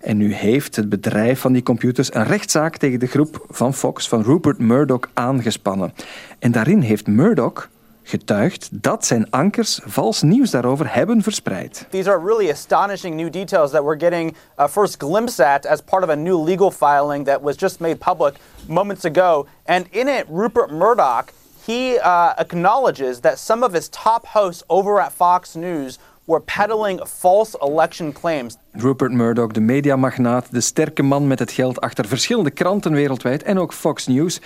En 0.00 0.16
nu 0.16 0.34
heeft 0.34 0.76
het 0.76 0.88
bedrijf 0.88 1.40
van 1.40 1.52
die 1.52 1.62
computers 1.62 2.14
een 2.14 2.24
rechtszaak 2.24 2.76
tegen 2.76 3.00
de 3.00 3.06
groep 3.06 3.44
van 3.48 3.74
Fox, 3.74 4.08
van 4.08 4.22
Rupert 4.22 4.58
Murdoch, 4.58 5.08
aangespannen. 5.14 5.92
En 6.38 6.52
daarin 6.52 6.80
heeft 6.80 7.06
Murdoch 7.06 7.68
getuigd 8.08 8.68
dat 8.70 9.06
zijn 9.06 9.30
ankers 9.30 9.80
vals 9.84 10.22
nieuws 10.22 10.50
daarover 10.50 10.94
hebben 10.94 11.22
verspreid. 11.22 11.86
These 11.90 12.10
are 12.10 12.24
really 12.24 12.50
astonishing 12.50 13.14
new 13.14 13.32
details 13.32 13.70
that 13.70 13.82
we're 13.82 13.98
getting 13.98 14.36
a 14.58 14.64
uh, 14.64 14.68
first 14.70 14.96
glimpse 14.98 15.44
at 15.44 15.66
as 15.66 15.80
part 15.80 16.02
of 16.02 16.10
a 16.10 16.14
new 16.14 16.44
legal 16.44 16.70
filing 16.70 17.26
that 17.26 17.40
was 17.40 17.56
just 17.56 17.80
made 17.80 17.96
public 17.96 18.34
moments 18.66 19.04
ago. 19.04 19.46
And 19.64 19.86
in 19.90 20.08
it, 20.08 20.24
Rupert 20.28 20.70
Murdoch, 20.70 21.32
he 21.66 21.98
uh, 21.98 22.32
acknowledges 22.38 23.20
that 23.20 23.38
some 23.38 23.66
of 23.66 23.72
his 23.72 23.88
top 23.88 24.26
hosts 24.26 24.62
over 24.68 25.00
at 25.00 25.12
Fox 25.12 25.54
News 25.54 25.98
were 26.28 26.42
peddling 26.56 27.00
false 27.06 27.58
election 27.60 28.12
claims. 28.12 28.56
Rupert 28.72 29.12
Murdoch, 29.12 29.52
de 29.52 29.60
mediamagnaat, 29.60 30.46
de 30.50 30.60
sterke 30.60 31.02
man 31.02 31.26
met 31.26 31.38
het 31.38 31.52
geld 31.52 31.80
achter 31.80 32.06
verschillende 32.06 32.50
kranten 32.50 32.92
wereldwijd 32.92 33.42
en 33.42 33.58
ook 33.58 33.72
Fox 33.72 34.06
News. 34.06 34.40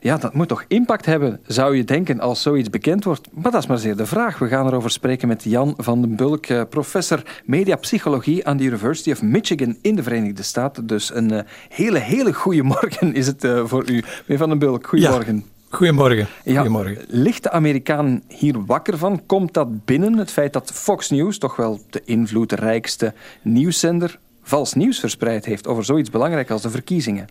Ja, 0.00 0.16
dat 0.16 0.34
moet 0.34 0.48
toch 0.48 0.64
impact 0.68 1.06
hebben, 1.06 1.40
zou 1.46 1.76
je 1.76 1.84
denken, 1.84 2.20
als 2.20 2.42
zoiets 2.42 2.70
bekend 2.70 3.04
wordt. 3.04 3.28
Maar 3.32 3.52
dat 3.52 3.62
is 3.62 3.68
maar 3.68 3.78
zeer 3.78 3.96
de 3.96 4.06
vraag. 4.06 4.38
We 4.38 4.48
gaan 4.48 4.66
erover 4.66 4.90
spreken 4.90 5.28
met 5.28 5.44
Jan 5.44 5.74
van 5.76 6.00
den 6.00 6.16
Bulk, 6.16 6.46
eh, 6.46 6.62
professor 6.70 7.22
mediapsychologie 7.44 8.46
aan 8.46 8.56
de 8.56 8.64
University 8.64 9.10
of 9.10 9.22
Michigan 9.22 9.76
in 9.82 9.96
de 9.96 10.02
Verenigde 10.02 10.42
Staten. 10.42 10.86
Dus 10.86 11.14
een 11.14 11.32
uh, 11.32 11.40
hele, 11.68 11.98
hele 11.98 12.32
goede 12.32 12.62
morgen 12.62 13.14
is 13.14 13.26
het 13.26 13.44
uh, 13.44 13.62
voor 13.64 13.90
u. 13.90 13.92
Meneer 13.92 14.38
van 14.38 14.48
den 14.48 14.58
Bulk, 14.58 14.86
goedemorgen. 14.86 15.36
Ja. 15.36 15.59
Goedemorgen. 15.72 16.28
Goedemorgen. 16.44 16.94
Ja, 16.94 17.04
ligt 17.08 17.42
de 17.42 17.50
Amerikaan 17.50 18.22
hier 18.28 18.64
wakker 18.64 18.98
van? 18.98 19.26
Komt 19.26 19.54
dat 19.54 19.84
binnen, 19.84 20.16
het 20.16 20.30
feit 20.30 20.52
dat 20.52 20.70
Fox 20.74 21.10
News, 21.10 21.38
toch 21.38 21.56
wel 21.56 21.80
de 21.90 22.02
invloedrijkste 22.04 23.14
nieuwszender, 23.42 24.18
vals 24.42 24.74
nieuws 24.74 25.00
verspreid 25.00 25.44
heeft 25.44 25.66
over 25.66 25.84
zoiets 25.84 26.10
belangrijk 26.10 26.50
als 26.50 26.62
de 26.62 26.70
verkiezingen? 26.70 27.28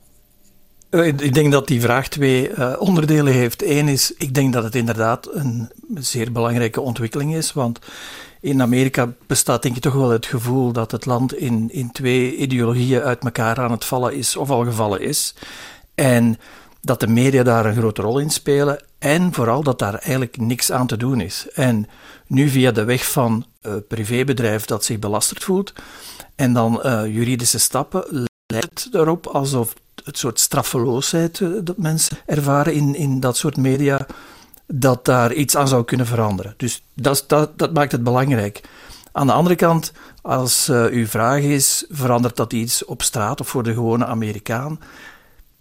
Ik 1.17 1.33
denk 1.33 1.51
dat 1.51 1.67
die 1.67 1.81
vraag 1.81 2.07
twee 2.07 2.49
uh, 2.49 2.75
onderdelen 2.79 3.33
heeft. 3.33 3.63
Eén 3.63 3.87
is, 3.87 4.13
ik 4.17 4.33
denk 4.33 4.53
dat 4.53 4.63
het 4.63 4.75
inderdaad 4.75 5.29
een 5.35 5.71
zeer 5.93 6.31
belangrijke 6.31 6.81
ontwikkeling 6.81 7.35
is, 7.35 7.53
want 7.53 7.79
in 8.41 8.61
Amerika 8.61 9.13
bestaat 9.27 9.61
denk 9.61 9.75
ik 9.75 9.81
toch 9.81 9.93
wel 9.93 10.09
het 10.09 10.25
gevoel 10.25 10.71
dat 10.71 10.91
het 10.91 11.05
land 11.05 11.35
in, 11.35 11.69
in 11.71 11.91
twee 11.91 12.35
ideologieën 12.35 13.01
uit 13.01 13.23
elkaar 13.23 13.59
aan 13.59 13.71
het 13.71 13.85
vallen 13.85 14.13
is, 14.13 14.35
of 14.35 14.49
al 14.49 14.63
gevallen 14.63 15.01
is. 15.01 15.35
En 15.95 16.37
dat 16.81 16.99
de 16.99 17.07
media 17.07 17.43
daar 17.43 17.65
een 17.65 17.75
grote 17.75 18.01
rol 18.01 18.19
in 18.19 18.29
spelen 18.29 18.83
en 18.99 19.33
vooral 19.33 19.63
dat 19.63 19.79
daar 19.79 19.93
eigenlijk 19.93 20.37
niks 20.37 20.71
aan 20.71 20.87
te 20.87 20.97
doen 20.97 21.21
is. 21.21 21.47
En 21.53 21.87
nu 22.27 22.49
via 22.49 22.71
de 22.71 22.83
weg 22.83 23.11
van 23.11 23.45
uh, 23.61 23.73
privébedrijf 23.87 24.65
dat 24.65 24.83
zich 24.83 24.99
belasterd 24.99 25.43
voelt 25.43 25.73
en 26.35 26.53
dan 26.53 26.81
uh, 26.83 27.01
juridische 27.05 27.59
stappen 27.59 28.27
het 28.45 28.89
erop 28.91 29.27
alsof 29.27 29.73
het 30.03 30.17
soort 30.17 30.39
straffeloosheid 30.39 31.39
uh, 31.39 31.59
dat 31.63 31.77
mensen 31.77 32.17
ervaren 32.25 32.73
in, 32.73 32.95
in 32.95 33.19
dat 33.19 33.37
soort 33.37 33.57
media, 33.57 34.05
dat 34.67 35.05
daar 35.05 35.33
iets 35.33 35.55
aan 35.55 35.67
zou 35.67 35.83
kunnen 35.83 36.05
veranderen. 36.05 36.53
Dus 36.57 36.83
dat, 36.93 37.23
dat, 37.27 37.57
dat 37.57 37.73
maakt 37.73 37.91
het 37.91 38.03
belangrijk. 38.03 38.61
Aan 39.11 39.27
de 39.27 39.33
andere 39.33 39.55
kant, 39.55 39.91
als 40.21 40.69
uw 40.69 41.05
vraag 41.05 41.41
is, 41.41 41.85
verandert 41.89 42.35
dat 42.35 42.53
iets 42.53 42.85
op 42.85 43.01
straat 43.01 43.39
of 43.39 43.47
voor 43.47 43.63
de 43.63 43.73
gewone 43.73 44.05
Amerikaan? 44.05 44.79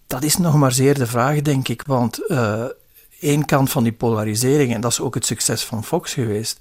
Dat 0.09 0.23
is 0.23 0.37
nog 0.37 0.55
maar 0.55 0.73
zeer 0.73 0.95
de 0.95 1.07
vraag, 1.07 1.43
denk 1.43 1.69
ik. 1.69 1.83
Want 1.87 2.21
uh, 2.29 2.65
één 3.21 3.45
kant 3.45 3.71
van 3.71 3.83
die 3.83 3.93
polarisering, 3.93 4.75
en 4.75 4.81
dat 4.81 4.91
is 4.91 5.01
ook 5.01 5.15
het 5.15 5.27
succes 5.27 5.65
van 5.65 5.85
Fox 5.85 6.13
geweest, 6.13 6.61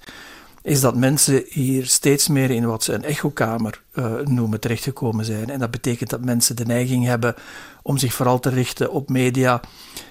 is 0.62 0.82
dat 0.82 0.96
mensen 0.96 1.44
hier 1.50 1.86
steeds 1.86 2.28
meer 2.28 2.50
in 2.52 2.66
wat 2.66 2.84
ze 2.84 2.94
een 2.94 3.04
echokamer 3.04 3.82
uh, 3.94 4.14
noemen 4.24 4.60
terechtgekomen 4.60 5.26
zijn. 5.26 5.50
En 5.50 5.60
dat 5.60 5.72
betekent 5.72 6.10
dat 6.10 6.24
mensen 6.24 6.56
de 6.56 6.66
neiging 6.66 7.06
hebben 7.06 7.36
om 7.82 7.98
zich 7.98 8.14
vooral 8.14 8.40
te 8.40 8.50
richten 8.50 8.92
op 8.92 9.10
media 9.10 9.62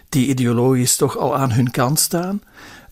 die 0.09 0.26
ideologisch 0.26 0.97
toch 0.97 1.16
al 1.16 1.37
aan 1.37 1.52
hun 1.52 1.71
kant 1.71 2.00
staan. 2.00 2.43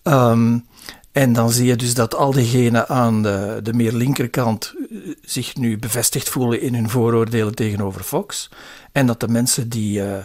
Um, 0.03 0.67
en 1.15 1.33
dan 1.33 1.51
zie 1.51 1.67
je 1.67 1.77
dus 1.77 1.95
dat 1.95 2.15
al 2.15 2.33
diegenen 2.33 2.89
aan 2.89 3.23
de, 3.23 3.61
de 3.63 3.73
meer 3.73 3.93
linkerkant 3.93 4.75
eh, 4.77 4.97
zich 5.23 5.57
nu 5.57 5.79
bevestigd 5.79 6.29
voelen 6.29 6.61
in 6.61 6.75
hun 6.75 6.91
vooroordelen 6.91 7.55
tegenover 7.55 8.03
Fox. 8.03 8.51
En 8.93 9.07
dat 9.07 9.21
de 9.21 9.29
mensen 9.29 9.69
die 9.69 10.01
uh, 10.01 10.17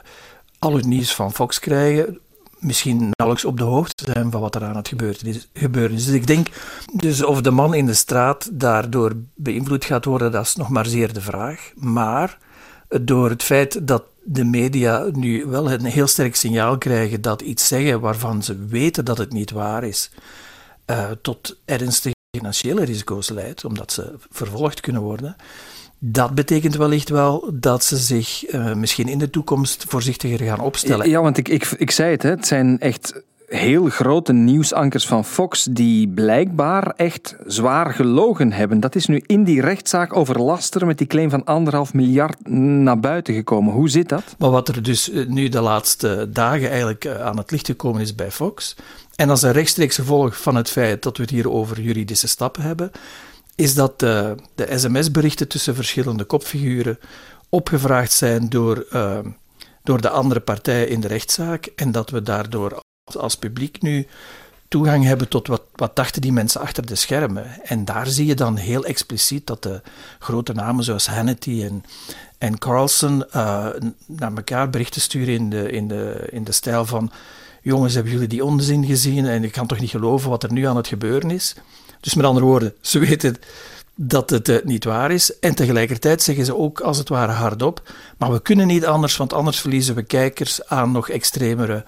al 0.59 0.75
het 0.75 0.85
nieuws 0.85 1.15
van 1.15 1.33
Fox 1.33 1.59
krijgen, 1.59 2.19
misschien 2.59 2.97
nauwelijks 2.97 3.45
op 3.45 3.57
de 3.57 3.63
hoogte 3.63 4.11
zijn 4.13 4.31
van 4.31 4.41
wat 4.41 4.55
er 4.55 4.63
aan 4.63 4.75
het 4.75 4.87
gebeuren 4.87 5.25
is. 5.93 6.05
Dus 6.05 6.07
ik 6.07 6.27
denk, 6.27 6.47
dus 6.93 7.23
of 7.23 7.41
de 7.41 7.51
man 7.51 7.73
in 7.73 7.85
de 7.85 7.93
straat 7.93 8.49
daardoor 8.51 9.13
beïnvloed 9.35 9.85
gaat 9.85 10.05
worden, 10.05 10.31
dat 10.31 10.45
is 10.45 10.55
nog 10.55 10.69
maar 10.69 10.85
zeer 10.85 11.13
de 11.13 11.21
vraag. 11.21 11.71
Maar 11.75 12.37
door 13.01 13.29
het 13.29 13.43
feit 13.43 13.87
dat 13.87 14.03
de 14.23 14.43
media 14.43 15.05
nu 15.11 15.45
wel 15.45 15.71
een 15.71 15.85
heel 15.85 16.07
sterk 16.07 16.35
signaal 16.35 16.77
krijgen 16.77 17.21
dat 17.21 17.41
iets 17.41 17.67
zeggen 17.67 17.99
waarvan 17.99 18.43
ze 18.43 18.65
weten 18.65 19.05
dat 19.05 19.17
het 19.17 19.33
niet 19.33 19.51
waar 19.51 19.83
is, 19.83 20.11
uh, 20.89 21.11
tot 21.21 21.57
ernstige 21.65 22.15
financiële 22.37 22.83
risico's 22.83 23.29
leidt, 23.29 23.65
omdat 23.65 23.91
ze 23.91 24.13
vervolgd 24.29 24.79
kunnen 24.79 25.01
worden. 25.01 25.35
Dat 25.99 26.35
betekent 26.35 26.75
wellicht 26.75 27.09
wel 27.09 27.49
dat 27.53 27.83
ze 27.83 27.97
zich 27.97 28.53
uh, 28.53 28.73
misschien 28.73 29.07
in 29.07 29.17
de 29.17 29.29
toekomst 29.29 29.85
voorzichtiger 29.87 30.45
gaan 30.47 30.59
opstellen. 30.59 31.09
Ja, 31.09 31.21
want 31.21 31.37
ik, 31.37 31.47
ik, 31.47 31.65
ik 31.77 31.91
zei 31.91 32.11
het, 32.11 32.23
hè, 32.23 32.29
het 32.29 32.47
zijn 32.47 32.79
echt 32.79 33.21
heel 33.49 33.85
grote 33.85 34.33
nieuwsankers 34.33 35.07
van 35.07 35.25
Fox 35.25 35.67
die 35.71 36.07
blijkbaar 36.07 36.93
echt 36.95 37.35
zwaar 37.45 37.93
gelogen 37.93 38.51
hebben. 38.51 38.79
Dat 38.79 38.95
is 38.95 39.05
nu 39.05 39.23
in 39.25 39.43
die 39.43 39.61
rechtszaak 39.61 40.15
over 40.15 40.41
Laster 40.41 40.85
met 40.85 40.97
die 40.97 41.07
claim 41.07 41.29
van 41.29 41.43
anderhalf 41.43 41.93
miljard 41.93 42.49
naar 42.49 42.99
buiten 42.99 43.33
gekomen. 43.33 43.73
Hoe 43.73 43.89
zit 43.89 44.09
dat? 44.09 44.35
Maar 44.37 44.49
wat 44.49 44.67
er 44.67 44.83
dus 44.83 45.11
eh, 45.11 45.27
nu 45.27 45.49
de 45.49 45.61
laatste 45.61 46.29
dagen 46.33 46.69
eigenlijk 46.69 47.07
aan 47.07 47.37
het 47.37 47.51
licht 47.51 47.65
gekomen 47.65 48.01
is 48.01 48.15
bij 48.15 48.31
Fox, 48.31 48.75
en 49.19 49.29
is 49.29 49.41
een 49.41 49.51
rechtstreeks 49.51 49.95
gevolg 49.95 50.41
van 50.41 50.55
het 50.55 50.69
feit 50.69 51.03
dat 51.03 51.17
we 51.17 51.23
het 51.23 51.31
hier 51.31 51.49
over 51.49 51.81
juridische 51.81 52.27
stappen 52.27 52.61
hebben, 52.61 52.91
is 53.55 53.73
dat 53.73 53.99
de, 53.99 54.35
de 54.55 54.77
sms-berichten 54.77 55.47
tussen 55.47 55.75
verschillende 55.75 56.23
kopfiguren 56.23 56.99
opgevraagd 57.49 58.11
zijn 58.11 58.49
door, 58.49 58.85
uh, 58.93 59.19
door 59.83 60.01
de 60.01 60.09
andere 60.09 60.39
partij 60.39 60.85
in 60.85 60.99
de 60.99 61.07
rechtszaak 61.07 61.65
en 61.75 61.91
dat 61.91 62.09
we 62.09 62.21
daardoor 62.21 62.81
als, 63.03 63.17
als 63.17 63.35
publiek 63.35 63.81
nu 63.81 64.07
toegang 64.67 65.03
hebben 65.03 65.27
tot 65.27 65.47
wat, 65.47 65.63
wat 65.75 65.95
dachten 65.95 66.21
die 66.21 66.31
mensen 66.31 66.61
achter 66.61 66.85
de 66.85 66.95
schermen. 66.95 67.45
En 67.63 67.85
daar 67.85 68.07
zie 68.07 68.25
je 68.25 68.35
dan 68.35 68.55
heel 68.55 68.85
expliciet 68.85 69.47
dat 69.47 69.63
de 69.63 69.81
grote 70.19 70.53
namen 70.53 70.83
zoals 70.83 71.07
Hannity 71.07 71.63
en, 71.63 71.83
en 72.37 72.57
Carlson 72.57 73.23
uh, 73.27 73.67
naar 74.05 74.33
elkaar 74.35 74.69
berichten 74.69 75.01
sturen 75.01 75.33
in 75.33 75.49
de, 75.49 75.71
in 75.71 75.87
de, 75.87 76.27
in 76.31 76.43
de 76.43 76.51
stijl 76.51 76.85
van 76.85 77.11
jongens, 77.61 77.93
hebben 77.93 78.13
jullie 78.13 78.27
die 78.27 78.45
onzin 78.45 78.85
gezien? 78.85 79.25
En 79.25 79.43
ik 79.43 79.51
kan 79.51 79.67
toch 79.67 79.79
niet 79.79 79.89
geloven 79.89 80.29
wat 80.29 80.43
er 80.43 80.51
nu 80.51 80.63
aan 80.67 80.75
het 80.75 80.87
gebeuren 80.87 81.31
is? 81.31 81.55
Dus 81.99 82.13
met 82.13 82.25
andere 82.25 82.45
woorden, 82.45 82.73
ze 82.81 82.99
weten 83.07 83.35
dat 83.95 84.29
het 84.29 84.49
uh, 84.49 84.57
niet 84.63 84.83
waar 84.83 85.11
is. 85.11 85.39
En 85.39 85.55
tegelijkertijd 85.55 86.21
zeggen 86.21 86.45
ze 86.45 86.55
ook 86.55 86.79
als 86.79 86.97
het 86.97 87.09
ware 87.09 87.31
hardop, 87.31 87.93
maar 88.17 88.31
we 88.31 88.41
kunnen 88.41 88.67
niet 88.67 88.85
anders, 88.85 89.17
want 89.17 89.33
anders 89.33 89.59
verliezen 89.59 89.95
we 89.95 90.03
kijkers 90.03 90.65
aan 90.67 90.91
nog 90.91 91.09
extremere 91.09 91.83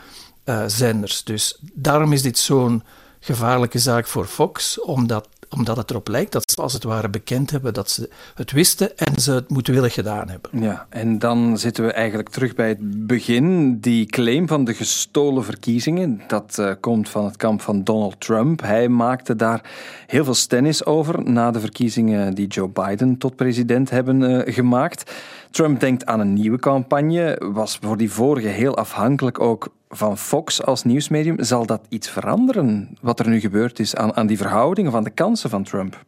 uh, 0.45 0.63
zenders. 0.67 1.23
Dus 1.23 1.57
daarom 1.73 2.13
is 2.13 2.21
dit 2.21 2.37
zo'n 2.37 2.83
gevaarlijke 3.19 3.79
zaak 3.79 4.07
voor 4.07 4.25
Fox, 4.25 4.79
omdat 4.81 5.27
omdat 5.55 5.77
het 5.77 5.89
erop 5.89 6.07
lijkt 6.07 6.31
dat 6.31 6.51
ze 6.51 6.61
als 6.61 6.73
het 6.73 6.83
ware 6.83 7.09
bekend 7.09 7.51
hebben 7.51 7.73
dat 7.73 7.89
ze 7.89 8.09
het 8.35 8.51
wisten 8.51 8.97
en 8.97 9.21
ze 9.21 9.31
het 9.31 9.49
moedwillig 9.49 9.93
gedaan 9.93 10.29
hebben. 10.29 10.61
Ja, 10.61 10.85
en 10.89 11.19
dan 11.19 11.57
zitten 11.57 11.85
we 11.85 11.91
eigenlijk 11.91 12.29
terug 12.29 12.55
bij 12.55 12.67
het 12.67 13.07
begin. 13.07 13.79
Die 13.79 14.05
claim 14.05 14.47
van 14.47 14.63
de 14.63 14.73
gestolen 14.73 15.43
verkiezingen, 15.43 16.21
dat 16.27 16.57
uh, 16.59 16.71
komt 16.79 17.09
van 17.09 17.25
het 17.25 17.37
kamp 17.37 17.61
van 17.61 17.83
Donald 17.83 18.19
Trump. 18.19 18.61
Hij 18.61 18.87
maakte 18.87 19.35
daar 19.35 19.61
heel 20.07 20.23
veel 20.23 20.33
stennis 20.33 20.85
over 20.85 21.31
na 21.31 21.51
de 21.51 21.59
verkiezingen 21.59 22.33
die 22.33 22.47
Joe 22.47 22.69
Biden 22.69 23.17
tot 23.17 23.35
president 23.35 23.89
hebben 23.89 24.21
uh, 24.21 24.53
gemaakt. 24.53 25.11
Trump 25.51 25.79
denkt 25.79 26.05
aan 26.05 26.19
een 26.19 26.33
nieuwe 26.33 26.59
campagne, 26.59 27.41
was 27.53 27.77
voor 27.81 27.97
die 27.97 28.11
vorige 28.11 28.47
heel 28.47 28.77
afhankelijk 28.77 29.39
ook 29.39 29.67
van 29.89 30.17
Fox 30.17 30.63
als 30.63 30.83
nieuwsmedium. 30.83 31.43
Zal 31.43 31.65
dat 31.65 31.81
iets 31.89 32.09
veranderen, 32.09 32.97
wat 33.01 33.19
er 33.19 33.27
nu 33.27 33.39
gebeurd 33.39 33.79
is 33.79 33.95
aan, 33.95 34.15
aan 34.15 34.27
die 34.27 34.37
verhoudingen 34.37 34.91
van 34.91 35.03
de 35.03 35.09
kansen 35.09 35.49
van 35.49 35.63
Trump? 35.63 36.03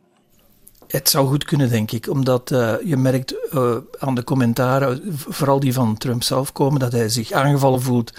Het 0.88 1.09
zou 1.09 1.27
goed 1.27 1.43
kunnen, 1.43 1.69
denk 1.69 1.91
ik, 1.91 2.09
omdat 2.09 2.51
uh, 2.51 2.73
je 2.83 2.97
merkt 2.97 3.35
uh, 3.53 3.75
aan 4.00 4.15
de 4.15 4.23
commentaren, 4.23 5.01
vooral 5.15 5.59
die 5.59 5.73
van 5.73 5.97
Trump 5.97 6.23
zelf 6.23 6.51
komen, 6.51 6.79
dat 6.79 6.91
hij 6.91 7.09
zich 7.09 7.31
aangevallen 7.31 7.81
voelt. 7.81 8.13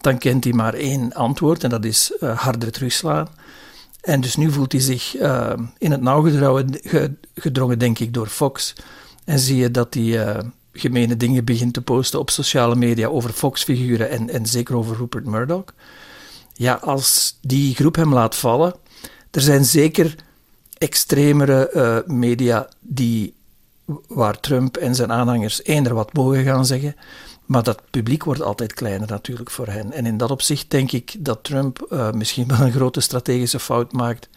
Dan 0.00 0.18
kent 0.18 0.44
hij 0.44 0.52
maar 0.52 0.74
één 0.74 1.12
antwoord 1.12 1.64
en 1.64 1.70
dat 1.70 1.84
is 1.84 2.16
uh, 2.20 2.38
harder 2.38 2.72
terugslaan. 2.72 3.28
En 4.00 4.20
dus 4.20 4.36
nu 4.36 4.50
voelt 4.50 4.72
hij 4.72 4.80
zich 4.80 5.16
in 5.78 5.90
het 5.90 6.00
nauw 6.00 6.22
gedrongen, 7.34 7.78
denk 7.78 7.98
ik, 7.98 8.14
door 8.14 8.26
Fox. 8.26 8.74
En 9.24 9.38
zie 9.38 9.56
je 9.56 9.70
dat 9.70 9.94
hij 9.94 10.42
gemene 10.72 11.16
dingen 11.16 11.44
begint 11.44 11.74
te 11.74 11.82
posten 11.82 12.18
op 12.18 12.30
sociale 12.30 12.74
media 12.76 13.06
over 13.06 13.30
Fox-figuren 13.30 14.10
en, 14.10 14.30
en 14.30 14.46
zeker 14.46 14.76
over 14.76 14.96
Rupert 14.96 15.26
Murdoch. 15.26 15.64
Ja, 16.52 16.74
als 16.74 17.38
die 17.40 17.74
groep 17.74 17.96
hem 17.96 18.12
laat 18.12 18.36
vallen, 18.36 18.74
er 19.30 19.40
zijn 19.40 19.64
zeker 19.64 20.14
extremere 20.78 21.70
uh, 21.74 22.16
media 22.16 22.68
die, 22.80 23.34
waar 24.08 24.40
Trump 24.40 24.76
en 24.76 24.94
zijn 24.94 25.12
aanhangers 25.12 25.64
eender 25.64 25.94
wat 25.94 26.12
mogen 26.12 26.44
gaan 26.44 26.66
zeggen. 26.66 26.96
Maar 27.44 27.62
dat 27.62 27.82
publiek 27.90 28.24
wordt 28.24 28.42
altijd 28.42 28.72
kleiner 28.72 29.08
natuurlijk 29.08 29.50
voor 29.50 29.66
hen. 29.66 29.92
En 29.92 30.06
in 30.06 30.16
dat 30.16 30.30
opzicht 30.30 30.70
denk 30.70 30.92
ik 30.92 31.16
dat 31.18 31.44
Trump 31.44 31.86
uh, 31.90 32.12
misschien 32.12 32.48
wel 32.48 32.60
een 32.60 32.72
grote 32.72 33.00
strategische 33.00 33.60
fout 33.60 33.92
maakt. 33.92 34.28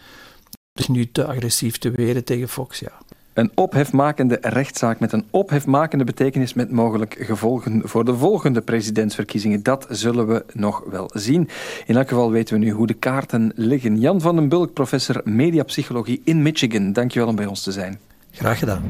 Dus 0.74 0.88
nu 0.88 1.12
te 1.12 1.26
agressief 1.26 1.78
te 1.78 1.92
weren 1.92 2.24
tegen 2.24 2.50
Fox, 2.50 2.80
ja. 2.80 2.92
Een 3.38 3.52
ophefmakende 3.56 4.38
rechtszaak 4.42 5.00
met 5.00 5.12
een 5.12 5.26
ophefmakende 5.30 6.04
betekenis 6.04 6.54
met 6.54 6.72
mogelijk 6.72 7.16
gevolgen 7.20 7.82
voor 7.86 8.06
de 8.06 8.16
volgende 8.16 8.62
presidentsverkiezingen. 8.62 9.64
Dat 9.64 9.88
zullen 9.90 10.28
we 10.28 10.46
nog 10.54 10.84
wel 10.90 11.10
zien. 11.14 11.50
In 11.86 11.96
elk 11.96 12.08
geval 12.08 12.32
weten 12.32 12.60
we 12.60 12.66
nu 12.66 12.72
hoe 12.72 12.88
de 12.88 12.94
kaarten 12.94 13.52
liggen. 13.56 14.00
Jan 14.00 14.22
van 14.22 14.36
den 14.36 14.50
Bulk, 14.50 14.74
professor 14.74 15.22
mediapsychologie 15.24 16.22
in 16.24 16.42
Michigan. 16.42 16.94
Dankjewel 16.94 17.28
om 17.28 17.36
bij 17.36 17.46
ons 17.46 17.64
te 17.64 17.72
zijn. 17.72 18.00
Graag 18.32 18.60
gedaan. 18.60 18.84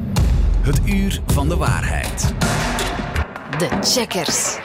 Het 0.60 0.80
uur 0.86 1.22
van 1.26 1.48
de 1.48 1.56
waarheid. 1.56 2.34
De 3.58 3.68
checkers. 3.80 4.58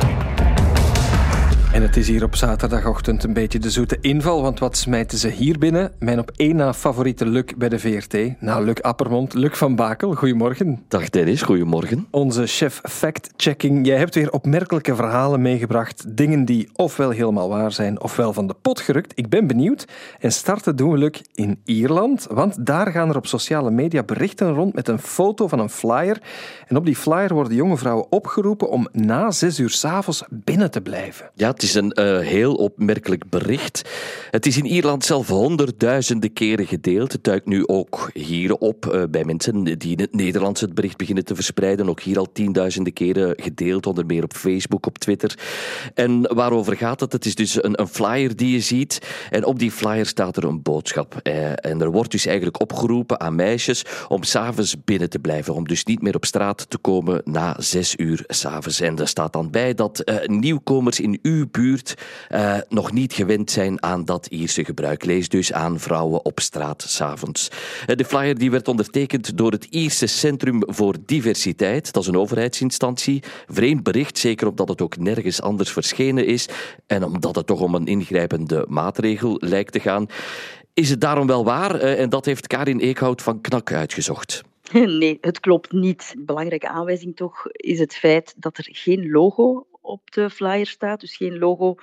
En 1.74 1.82
het 1.82 1.98
is 1.98 2.08
hier 2.08 2.24
op 2.24 2.36
zaterdagochtend 2.36 3.24
een 3.24 3.34
beetje 3.34 3.60
de 3.60 3.70
zoete 3.70 3.98
inval, 4.02 4.42
want 4.42 4.60
wat 4.60 4.78
smijten 4.78 5.18
ze 5.18 5.30
hier 5.30 5.58
binnen? 5.58 5.92
Mijn 6.00 6.20
op 6.20 6.32
één 6.36 6.56
na 6.56 6.74
favoriete 6.74 7.26
Luc 7.26 7.44
bij 7.58 7.70
de 7.70 7.80
VRT. 7.80 8.42
Nou, 8.42 8.66
Luc 8.66 8.82
Appermond, 8.82 9.34
Luc 9.34 9.58
van 9.58 9.76
Bakel, 9.76 10.14
goedemorgen. 10.14 10.84
Dag 10.88 11.10
Dennis, 11.10 11.42
goedemorgen. 11.42 12.08
Onze 12.12 12.46
chef 12.48 12.82
fact-checking. 12.84 13.86
Jij 13.86 13.98
hebt 13.98 14.16
weer 14.16 14.32
opmerkelijke 14.32 14.96
verhalen 14.96 15.42
meegebracht. 15.42 16.18
Dingen 16.18 16.46
die 16.46 16.70
ofwel 16.74 17.10
helemaal 17.10 17.50
waar 17.50 17.72
zijn, 17.72 18.02
ofwel 18.02 18.34
van 18.34 18.48
de 18.48 18.56
pot 18.62 18.80
gerukt. 18.80 19.12
Ik 19.16 19.30
ben 19.30 19.48
benieuwd. 19.48 19.88
En 20.20 20.32
starten 20.32 20.76
doen 20.76 20.92
we, 20.92 20.98
Luc, 20.98 21.22
in 21.36 21.60
Ierland, 21.66 22.28
want 22.30 22.66
daar 22.66 22.92
gaan 22.92 23.10
er 23.10 23.18
op 23.18 23.28
sociale 23.28 23.72
media 23.72 24.04
berichten 24.04 24.54
rond 24.54 24.74
met 24.74 24.88
een 24.88 25.00
foto 25.00 25.48
van 25.48 25.60
een 25.60 25.70
flyer. 25.70 26.22
En 26.68 26.76
op 26.78 26.86
die 26.86 26.96
flyer 26.96 27.34
worden 27.34 27.56
jonge 27.56 27.78
vrouwen 27.78 28.12
opgeroepen 28.12 28.70
om 28.70 28.88
na 28.92 29.32
zes 29.32 29.60
uur 29.60 29.70
s'avonds 29.70 30.24
binnen 30.30 30.72
te 30.72 30.82
blijven. 30.82 31.30
Ja, 31.34 31.54
het 31.64 31.72
is 31.72 31.78
een 31.78 31.98
uh, 32.00 32.20
heel 32.20 32.56
opmerkelijk 32.56 33.30
bericht. 33.30 33.90
Het 34.32 34.46
is 34.46 34.58
in 34.58 34.66
Ierland 34.66 35.06
zelf 35.06 35.28
honderdduizenden 35.28 36.34
keren 36.34 36.68
gedeeld. 36.68 37.12
Het 37.12 37.24
duikt 37.24 37.46
nu 37.46 37.68
ook 37.68 38.10
hier 38.14 38.56
op 38.56 38.86
uh, 38.86 39.04
bij 39.10 39.24
mensen 39.24 39.64
die 39.64 39.92
in 39.92 40.00
het 40.00 40.16
Nederlands 40.16 40.62
het 40.62 40.74
bericht 40.74 40.98
beginnen 40.98 41.26
te 41.26 41.36
verspreiden. 41.36 41.90
Ook 41.90 42.02
hier 42.02 42.18
al 42.18 42.32
tienduizenden 42.32 42.94
keren 42.94 43.34
gedeeld, 43.42 43.88
onder 43.88 44.06
meer 44.06 44.24
op 44.24 44.34
Facebook, 44.34 44.86
op 44.86 44.98
Twitter. 44.98 45.38
En 45.94 46.34
waarover 46.34 46.78
gaat 46.78 47.00
het? 47.00 47.12
Het 47.12 47.26
is 47.26 47.36
dus 47.36 47.64
een, 47.64 47.80
een 47.80 47.88
flyer 47.88 48.36
die 48.36 48.52
je 48.52 48.60
ziet. 48.60 49.00
En 49.30 49.46
op 49.46 49.60
die 49.60 49.72
flyer 49.72 50.06
staat 50.06 50.38
er 50.38 50.44
een 50.44 50.62
boodschap. 50.62 51.20
Uh, 51.24 51.52
en 51.52 51.82
er 51.82 51.92
wordt 51.92 52.12
dus 52.12 52.26
eigenlijk 52.26 52.62
opgeroepen 52.62 53.20
aan 53.20 53.36
meisjes 53.36 53.86
om 54.08 54.24
s'avonds 54.24 54.84
binnen 54.84 55.10
te 55.10 55.20
blijven. 55.20 55.54
Om 55.54 55.68
dus 55.68 55.84
niet 55.84 56.02
meer 56.02 56.16
op 56.16 56.26
straat 56.26 56.70
te 56.70 56.78
komen 56.78 57.22
na 57.26 57.56
zes 57.60 57.94
uur 57.98 58.24
s'avonds. 58.28 58.80
En 58.80 59.00
er 59.00 59.08
staat 59.08 59.34
dan 59.34 59.52
bij 59.52 59.74
dat 59.74 60.04
nieuwkomers 60.26 61.00
in 61.00 61.20
uw 61.22 61.48
buurt 61.54 61.94
uh, 62.32 62.58
nog 62.70 62.92
niet 62.92 63.14
gewend 63.14 63.52
zijn 63.52 63.84
aan 63.84 64.06
dat 64.06 64.28
Ierse 64.28 64.66
gebruik. 64.66 65.06
Lees 65.06 65.30
dus 65.30 65.54
aan 65.54 65.80
vrouwen 65.80 66.26
op 66.26 66.40
straat 66.40 66.82
s'avonds. 66.88 67.50
Uh, 67.88 67.96
de 67.96 68.06
flyer 68.06 68.38
die 68.38 68.52
werd 68.52 68.68
ondertekend 68.68 69.38
door 69.38 69.52
het 69.52 69.68
Ierse 69.70 70.08
Centrum 70.08 70.62
voor 70.66 70.96
Diversiteit. 71.06 71.94
Dat 71.94 72.04
is 72.04 72.10
een 72.10 72.18
overheidsinstantie. 72.18 73.24
Vreemd 73.48 73.84
bericht, 73.84 74.18
zeker 74.18 74.48
omdat 74.48 74.68
het 74.68 74.82
ook 74.82 74.98
nergens 74.98 75.42
anders 75.42 75.72
verschenen 75.72 76.26
is 76.26 76.48
en 76.88 77.04
omdat 77.04 77.36
het 77.36 77.48
toch 77.48 77.62
om 77.62 77.76
een 77.76 77.88
ingrijpende 77.88 78.66
maatregel 78.70 79.38
lijkt 79.40 79.72
te 79.72 79.80
gaan. 79.80 80.08
Is 80.74 80.90
het 80.90 81.02
daarom 81.02 81.28
wel 81.28 81.44
waar? 81.44 81.76
Uh, 81.76 82.00
en 82.00 82.10
dat 82.10 82.26
heeft 82.26 82.48
Karin 82.48 82.80
Eekhout 82.80 83.22
van 83.22 83.42
Knak 83.42 83.72
uitgezocht. 83.72 84.42
Nee, 84.74 85.18
het 85.22 85.40
klopt 85.40 85.72
niet. 85.72 86.16
Belangrijke 86.18 86.68
aanwijzing 86.68 87.16
toch 87.16 87.48
is 87.52 87.80
het 87.80 87.96
feit 87.96 88.34
dat 88.38 88.58
er 88.58 88.68
geen 88.72 89.12
logo 89.12 89.66
op 89.84 90.12
de 90.12 90.30
flyer 90.30 90.66
staat. 90.66 91.00
Dus 91.00 91.16
geen 91.16 91.38
logo 91.38 91.76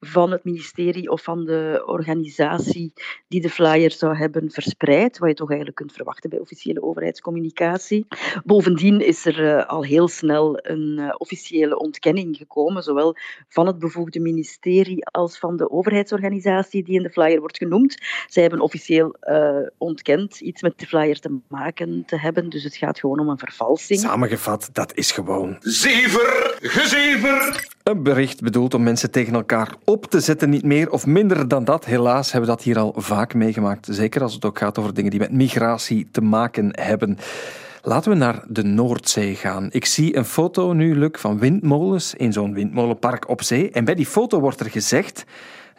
van 0.00 0.30
het 0.30 0.44
ministerie 0.44 1.10
of 1.10 1.22
van 1.22 1.44
de 1.44 1.82
organisatie 1.86 2.92
die 3.28 3.40
de 3.40 3.50
flyer 3.50 3.90
zou 3.90 4.16
hebben 4.16 4.50
verspreid, 4.50 5.18
wat 5.18 5.28
je 5.28 5.34
toch 5.34 5.48
eigenlijk 5.48 5.78
kunt 5.78 5.92
verwachten 5.92 6.30
bij 6.30 6.38
officiële 6.38 6.82
overheidscommunicatie. 6.82 8.06
Bovendien 8.44 9.00
is 9.00 9.26
er 9.26 9.40
uh, 9.40 9.66
al 9.66 9.84
heel 9.84 10.08
snel 10.08 10.58
een 10.62 10.96
uh, 10.98 11.14
officiële 11.16 11.78
ontkenning 11.78 12.36
gekomen, 12.36 12.82
zowel 12.82 13.16
van 13.48 13.66
het 13.66 13.78
bevoegde 13.78 14.20
ministerie 14.20 15.06
als 15.06 15.38
van 15.38 15.56
de 15.56 15.70
overheidsorganisatie 15.70 16.84
die 16.84 16.96
in 16.96 17.02
de 17.02 17.10
flyer 17.10 17.40
wordt 17.40 17.56
genoemd. 17.56 17.96
Zij 18.26 18.42
hebben 18.42 18.60
officieel 18.60 19.16
uh, 19.22 19.56
ontkend 19.78 20.40
iets 20.40 20.62
met 20.62 20.78
de 20.78 20.86
flyer 20.86 21.20
te 21.20 21.38
maken 21.48 22.02
te 22.06 22.18
hebben, 22.18 22.48
dus 22.48 22.64
het 22.64 22.76
gaat 22.76 23.00
gewoon 23.00 23.20
om 23.20 23.28
een 23.28 23.38
vervalsing. 23.38 24.00
Samengevat, 24.00 24.70
dat 24.72 24.94
is 24.94 25.12
gewoon... 25.12 25.56
Zever, 25.60 26.56
gezever! 26.60 27.47
Een 27.82 28.02
bericht 28.02 28.40
bedoeld 28.40 28.74
om 28.74 28.82
mensen 28.82 29.10
tegen 29.10 29.34
elkaar 29.34 29.74
op 29.84 30.06
te 30.06 30.20
zetten, 30.20 30.50
niet 30.50 30.64
meer 30.64 30.90
of 30.90 31.06
minder 31.06 31.48
dan 31.48 31.64
dat. 31.64 31.84
Helaas 31.84 32.32
hebben 32.32 32.50
we 32.50 32.56
dat 32.56 32.64
hier 32.64 32.78
al 32.78 32.94
vaak 32.96 33.34
meegemaakt. 33.34 33.86
Zeker 33.90 34.22
als 34.22 34.34
het 34.34 34.44
ook 34.44 34.58
gaat 34.58 34.78
over 34.78 34.94
dingen 34.94 35.10
die 35.10 35.20
met 35.20 35.32
migratie 35.32 36.08
te 36.10 36.20
maken 36.20 36.68
hebben. 36.80 37.18
Laten 37.82 38.10
we 38.10 38.16
naar 38.16 38.44
de 38.48 38.62
Noordzee 38.62 39.34
gaan. 39.34 39.68
Ik 39.70 39.84
zie 39.84 40.16
een 40.16 40.24
foto 40.24 40.72
nu, 40.72 40.98
Luc, 40.98 41.10
van 41.12 41.38
windmolens 41.38 42.14
in 42.14 42.32
zo'n 42.32 42.54
windmolenpark 42.54 43.28
op 43.28 43.42
zee. 43.42 43.70
En 43.70 43.84
bij 43.84 43.94
die 43.94 44.06
foto 44.06 44.40
wordt 44.40 44.60
er 44.60 44.70
gezegd 44.70 45.24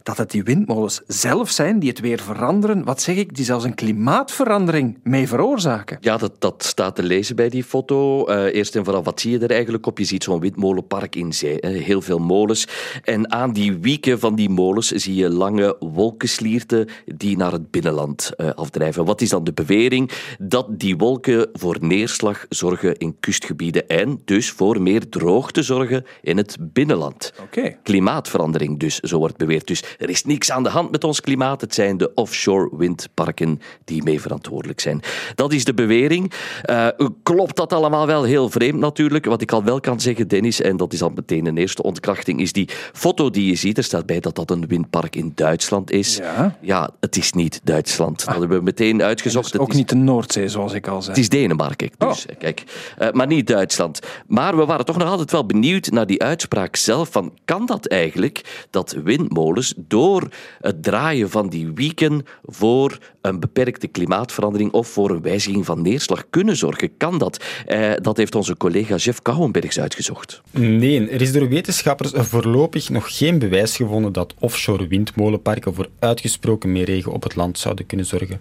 dat 0.09 0.17
het 0.17 0.31
die 0.31 0.43
windmolens 0.43 1.01
zelf 1.07 1.49
zijn 1.49 1.79
die 1.79 1.89
het 1.89 1.99
weer 1.99 2.19
veranderen. 2.19 2.83
Wat 2.83 3.01
zeg 3.01 3.15
ik? 3.15 3.35
Die 3.35 3.45
zelfs 3.45 3.65
een 3.65 3.75
klimaatverandering 3.75 4.99
mee 5.03 5.27
veroorzaken. 5.27 5.97
Ja, 6.01 6.17
dat, 6.17 6.35
dat 6.39 6.63
staat 6.63 6.95
te 6.95 7.03
lezen 7.03 7.35
bij 7.35 7.49
die 7.49 7.63
foto. 7.63 8.29
Uh, 8.29 8.55
eerst 8.55 8.75
en 8.75 8.83
vooral, 8.83 9.03
wat 9.03 9.19
zie 9.19 9.31
je 9.31 9.39
er 9.39 9.51
eigenlijk 9.51 9.85
op? 9.85 9.97
Je 9.97 10.03
ziet 10.03 10.23
zo'n 10.23 10.39
windmolenpark 10.39 11.15
in 11.15 11.33
zee. 11.33 11.57
Heel 11.61 12.01
veel 12.01 12.19
molens. 12.19 12.67
En 13.03 13.31
aan 13.31 13.53
die 13.53 13.77
wieken 13.77 14.19
van 14.19 14.35
die 14.35 14.49
molens 14.49 14.87
zie 14.87 15.15
je 15.15 15.29
lange 15.29 15.75
wolkenslierten 15.79 16.87
die 17.05 17.37
naar 17.37 17.51
het 17.51 17.71
binnenland 17.71 18.31
uh, 18.37 18.49
afdrijven. 18.49 19.05
Wat 19.05 19.21
is 19.21 19.29
dan 19.29 19.43
de 19.43 19.53
bewering? 19.53 20.11
Dat 20.39 20.67
die 20.69 20.97
wolken 20.97 21.49
voor 21.53 21.77
neerslag 21.79 22.45
zorgen 22.49 22.97
in 22.97 23.15
kustgebieden 23.19 23.87
en 23.87 24.21
dus 24.25 24.51
voor 24.51 24.81
meer 24.81 25.09
droogte 25.09 25.63
zorgen 25.63 26.05
in 26.21 26.37
het 26.37 26.57
binnenland. 26.59 27.33
Okay. 27.41 27.77
Klimaatverandering 27.83 28.79
dus, 28.79 28.99
zo 28.99 29.17
wordt 29.17 29.37
beweerd. 29.37 29.67
Dus 29.67 29.83
er 29.99 30.09
is 30.09 30.23
niks 30.23 30.51
aan 30.51 30.63
de 30.63 30.69
hand 30.69 30.91
met 30.91 31.03
ons 31.03 31.21
klimaat. 31.21 31.61
Het 31.61 31.73
zijn 31.73 31.97
de 31.97 32.11
offshore 32.13 32.69
windparken 32.77 33.61
die 33.85 34.03
mee 34.03 34.21
verantwoordelijk 34.21 34.79
zijn. 34.79 35.01
Dat 35.35 35.53
is 35.53 35.65
de 35.65 35.73
bewering. 35.73 36.31
Uh, 36.65 36.87
klopt 37.23 37.55
dat 37.55 37.73
allemaal 37.73 38.07
wel 38.07 38.23
heel 38.23 38.49
vreemd 38.49 38.79
natuurlijk? 38.79 39.25
Wat 39.25 39.41
ik 39.41 39.51
al 39.51 39.63
wel 39.63 39.79
kan 39.79 39.99
zeggen, 39.99 40.27
Dennis, 40.27 40.61
en 40.61 40.77
dat 40.77 40.93
is 40.93 41.01
al 41.01 41.11
meteen 41.15 41.45
een 41.45 41.57
eerste 41.57 41.83
ontkrachting, 41.83 42.39
is 42.39 42.53
die 42.53 42.69
foto 42.93 43.29
die 43.29 43.45
je 43.45 43.55
ziet. 43.55 43.77
Er 43.77 43.83
staat 43.83 44.05
bij 44.05 44.19
dat 44.19 44.35
dat 44.35 44.51
een 44.51 44.67
windpark 44.67 45.15
in 45.15 45.31
Duitsland 45.35 45.91
is. 45.91 46.17
Ja, 46.17 46.57
ja 46.61 46.89
het 46.99 47.17
is 47.17 47.33
niet 47.33 47.61
Duitsland. 47.63 48.25
Dat 48.25 48.39
hebben 48.39 48.57
we 48.57 48.63
meteen 48.63 49.03
uitgezocht. 49.03 49.51
Het 49.51 49.61
ook 49.61 49.69
is... 49.69 49.75
niet 49.75 49.89
de 49.89 49.95
Noordzee, 49.95 50.47
zoals 50.47 50.73
ik 50.73 50.87
al 50.87 51.01
zei. 51.01 51.15
Het 51.15 51.23
is 51.23 51.29
Denemarken, 51.29 51.89
dus. 51.97 52.25
Oh. 52.29 52.37
Kijk. 52.39 52.63
Uh, 52.99 53.11
maar 53.11 53.27
niet 53.27 53.47
Duitsland. 53.47 53.99
Maar 54.27 54.57
we 54.57 54.65
waren 54.65 54.85
toch 54.85 54.97
nog 54.97 55.09
altijd 55.09 55.31
wel 55.31 55.45
benieuwd 55.45 55.91
naar 55.91 56.05
die 56.05 56.23
uitspraak 56.23 56.75
zelf. 56.75 57.09
Van, 57.11 57.33
kan 57.45 57.65
dat 57.65 57.87
eigenlijk, 57.87 58.65
dat 58.69 58.95
windmolens 59.03 59.73
door 59.87 60.27
het 60.61 60.83
draaien 60.83 61.29
van 61.29 61.49
die 61.49 61.71
wieken 61.73 62.25
voor 62.45 62.97
een 63.21 63.39
beperkte 63.39 63.87
klimaatverandering 63.87 64.71
of 64.71 64.87
voor 64.87 65.09
een 65.09 65.21
wijziging 65.21 65.65
van 65.65 65.81
neerslag 65.81 66.25
kunnen 66.29 66.55
zorgen. 66.55 66.97
Kan 66.97 67.17
dat? 67.17 67.43
Eh, 67.65 67.91
dat 68.01 68.17
heeft 68.17 68.35
onze 68.35 68.57
collega 68.57 68.95
Jeff 68.95 69.21
Kouwenbergs 69.21 69.79
uitgezocht. 69.79 70.41
Nee, 70.51 71.09
er 71.09 71.21
is 71.21 71.31
door 71.31 71.49
wetenschappers 71.49 72.11
voorlopig 72.15 72.89
nog 72.89 73.17
geen 73.17 73.39
bewijs 73.39 73.75
gevonden 73.75 74.13
dat 74.13 74.33
offshore 74.39 74.87
windmolenparken 74.87 75.73
voor 75.73 75.89
uitgesproken 75.99 76.71
meer 76.71 76.85
regen 76.85 77.11
op 77.11 77.23
het 77.23 77.35
land 77.35 77.59
zouden 77.59 77.85
kunnen 77.85 78.05
zorgen. 78.05 78.39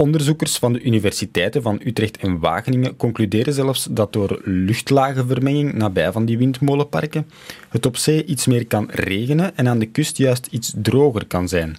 Onderzoekers 0.00 0.58
van 0.58 0.72
de 0.72 0.82
universiteiten 0.82 1.62
van 1.62 1.80
Utrecht 1.84 2.16
en 2.16 2.38
Wageningen 2.38 2.96
concluderen 2.96 3.52
zelfs 3.52 3.88
dat 3.90 4.12
door 4.12 4.40
luchtlagenvermenging 4.44 5.72
nabij 5.72 6.12
van 6.12 6.24
die 6.24 6.38
windmolenparken 6.38 7.30
het 7.68 7.86
op 7.86 7.96
zee 7.96 8.24
iets 8.24 8.46
meer 8.46 8.66
kan 8.66 8.88
regenen 8.90 9.56
en 9.56 9.68
aan 9.68 9.78
de 9.78 9.86
kust 9.86 10.16
juist 10.16 10.46
iets 10.50 10.72
droger 10.76 11.26
kan 11.26 11.48
zijn. 11.48 11.76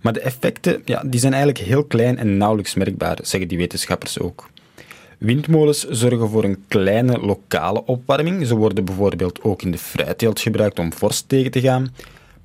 Maar 0.00 0.12
de 0.12 0.20
effecten 0.20 0.82
ja, 0.84 1.02
die 1.06 1.20
zijn 1.20 1.32
eigenlijk 1.32 1.64
heel 1.64 1.84
klein 1.84 2.18
en 2.18 2.36
nauwelijks 2.36 2.74
merkbaar, 2.74 3.18
zeggen 3.22 3.48
die 3.48 3.58
wetenschappers 3.58 4.18
ook. 4.18 4.50
Windmolens 5.18 5.88
zorgen 5.88 6.28
voor 6.28 6.44
een 6.44 6.64
kleine 6.68 7.18
lokale 7.18 7.84
opwarming. 7.84 8.46
Ze 8.46 8.54
worden 8.56 8.84
bijvoorbeeld 8.84 9.42
ook 9.42 9.62
in 9.62 9.70
de 9.70 9.78
fruitteelt 9.78 10.40
gebruikt 10.40 10.78
om 10.78 10.92
vorst 10.92 11.28
tegen 11.28 11.50
te 11.50 11.60
gaan. 11.60 11.92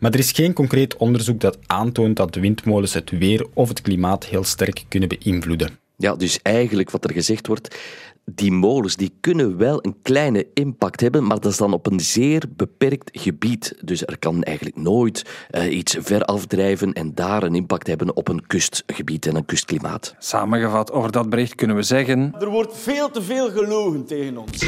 Maar 0.03 0.11
er 0.11 0.19
is 0.19 0.31
geen 0.31 0.53
concreet 0.53 0.97
onderzoek 0.97 1.39
dat 1.39 1.57
aantoont 1.65 2.15
dat 2.15 2.35
windmolens 2.35 2.93
het 2.93 3.09
weer 3.09 3.45
of 3.53 3.69
het 3.69 3.81
klimaat 3.81 4.25
heel 4.25 4.43
sterk 4.43 4.83
kunnen 4.87 5.09
beïnvloeden. 5.09 5.79
Ja, 5.97 6.15
dus 6.15 6.39
eigenlijk 6.41 6.91
wat 6.91 7.03
er 7.03 7.13
gezegd 7.13 7.47
wordt, 7.47 7.77
die 8.25 8.51
molens 8.51 8.95
die 8.95 9.13
kunnen 9.19 9.57
wel 9.57 9.85
een 9.85 9.95
kleine 10.01 10.47
impact 10.53 11.01
hebben, 11.01 11.23
maar 11.23 11.39
dat 11.39 11.51
is 11.51 11.57
dan 11.57 11.73
op 11.73 11.85
een 11.85 11.99
zeer 11.99 12.43
beperkt 12.55 13.09
gebied. 13.13 13.75
Dus 13.81 14.05
er 14.05 14.17
kan 14.19 14.43
eigenlijk 14.43 14.77
nooit 14.77 15.25
uh, 15.51 15.75
iets 15.75 15.97
ver 15.99 16.23
afdrijven 16.23 16.93
en 16.93 17.13
daar 17.13 17.43
een 17.43 17.55
impact 17.55 17.87
hebben 17.87 18.15
op 18.15 18.27
een 18.27 18.47
kustgebied 18.47 19.25
en 19.25 19.35
een 19.35 19.45
kustklimaat. 19.45 20.15
Samengevat 20.19 20.91
over 20.91 21.11
dat 21.11 21.29
bericht 21.29 21.55
kunnen 21.55 21.75
we 21.75 21.81
zeggen... 21.81 22.35
Er 22.39 22.49
wordt 22.49 22.77
veel 22.77 23.09
te 23.09 23.21
veel 23.21 23.51
gelogen 23.51 24.05
tegen 24.05 24.37
ons. 24.37 24.65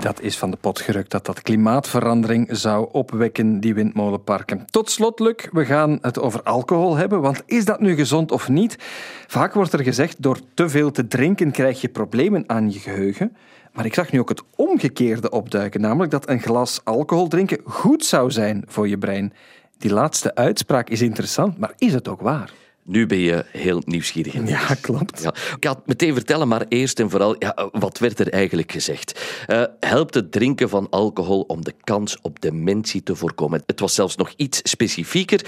Dat 0.00 0.20
is 0.20 0.38
van 0.38 0.50
de 0.50 0.56
pot 0.56 0.80
gerukt 0.80 1.10
dat 1.10 1.26
dat 1.26 1.42
klimaatverandering 1.42 2.48
zou 2.50 2.88
opwekken, 2.92 3.60
die 3.60 3.74
windmolenparken. 3.74 4.64
Tot 4.70 4.90
slot, 4.90 5.20
Luc, 5.20 5.34
we 5.52 5.64
gaan 5.64 5.98
het 6.00 6.18
over 6.18 6.42
alcohol 6.42 6.96
hebben, 6.96 7.20
want 7.20 7.42
is 7.46 7.64
dat 7.64 7.80
nu 7.80 7.94
gezond 7.94 8.32
of 8.32 8.48
niet? 8.48 8.76
Vaak 9.26 9.54
wordt 9.54 9.72
er 9.72 9.82
gezegd, 9.82 10.22
door 10.22 10.38
te 10.54 10.68
veel 10.68 10.90
te 10.90 11.06
drinken 11.06 11.50
krijg 11.50 11.80
je 11.80 11.88
problemen 11.88 12.44
aan 12.46 12.67
je 12.70 12.78
geheugen. 12.78 13.36
Maar 13.72 13.84
ik 13.84 13.94
zag 13.94 14.12
nu 14.12 14.20
ook 14.20 14.28
het 14.28 14.42
omgekeerde 14.56 15.30
opduiken, 15.30 15.80
namelijk 15.80 16.10
dat 16.10 16.28
een 16.28 16.40
glas 16.40 16.80
alcohol 16.84 17.28
drinken 17.28 17.58
goed 17.64 18.04
zou 18.04 18.30
zijn 18.30 18.64
voor 18.66 18.88
je 18.88 18.98
brein. 18.98 19.32
Die 19.78 19.92
laatste 19.92 20.34
uitspraak 20.34 20.88
is 20.88 21.02
interessant, 21.02 21.58
maar 21.58 21.72
is 21.78 21.92
het 21.92 22.08
ook 22.08 22.20
waar? 22.20 22.52
Nu 22.88 23.06
ben 23.06 23.18
je 23.18 23.44
heel 23.52 23.82
nieuwsgierig. 23.84 24.34
In 24.34 24.46
ja, 24.46 24.74
klopt. 24.80 25.22
Ja. 25.22 25.28
Ik 25.28 25.56
ga 25.60 25.70
het 25.70 25.86
meteen 25.86 26.14
vertellen, 26.14 26.48
maar 26.48 26.64
eerst 26.68 27.00
en 27.00 27.10
vooral, 27.10 27.36
ja, 27.38 27.68
wat 27.72 27.98
werd 27.98 28.20
er 28.20 28.32
eigenlijk 28.32 28.72
gezegd? 28.72 29.44
Uh, 29.46 29.64
helpt 29.80 30.14
het 30.14 30.32
drinken 30.32 30.68
van 30.68 30.86
alcohol 30.90 31.40
om 31.40 31.64
de 31.64 31.74
kans 31.84 32.18
op 32.22 32.40
dementie 32.40 33.02
te 33.02 33.16
voorkomen? 33.16 33.62
Het 33.66 33.80
was 33.80 33.94
zelfs 33.94 34.16
nog 34.16 34.32
iets 34.36 34.60
specifieker. 34.62 35.46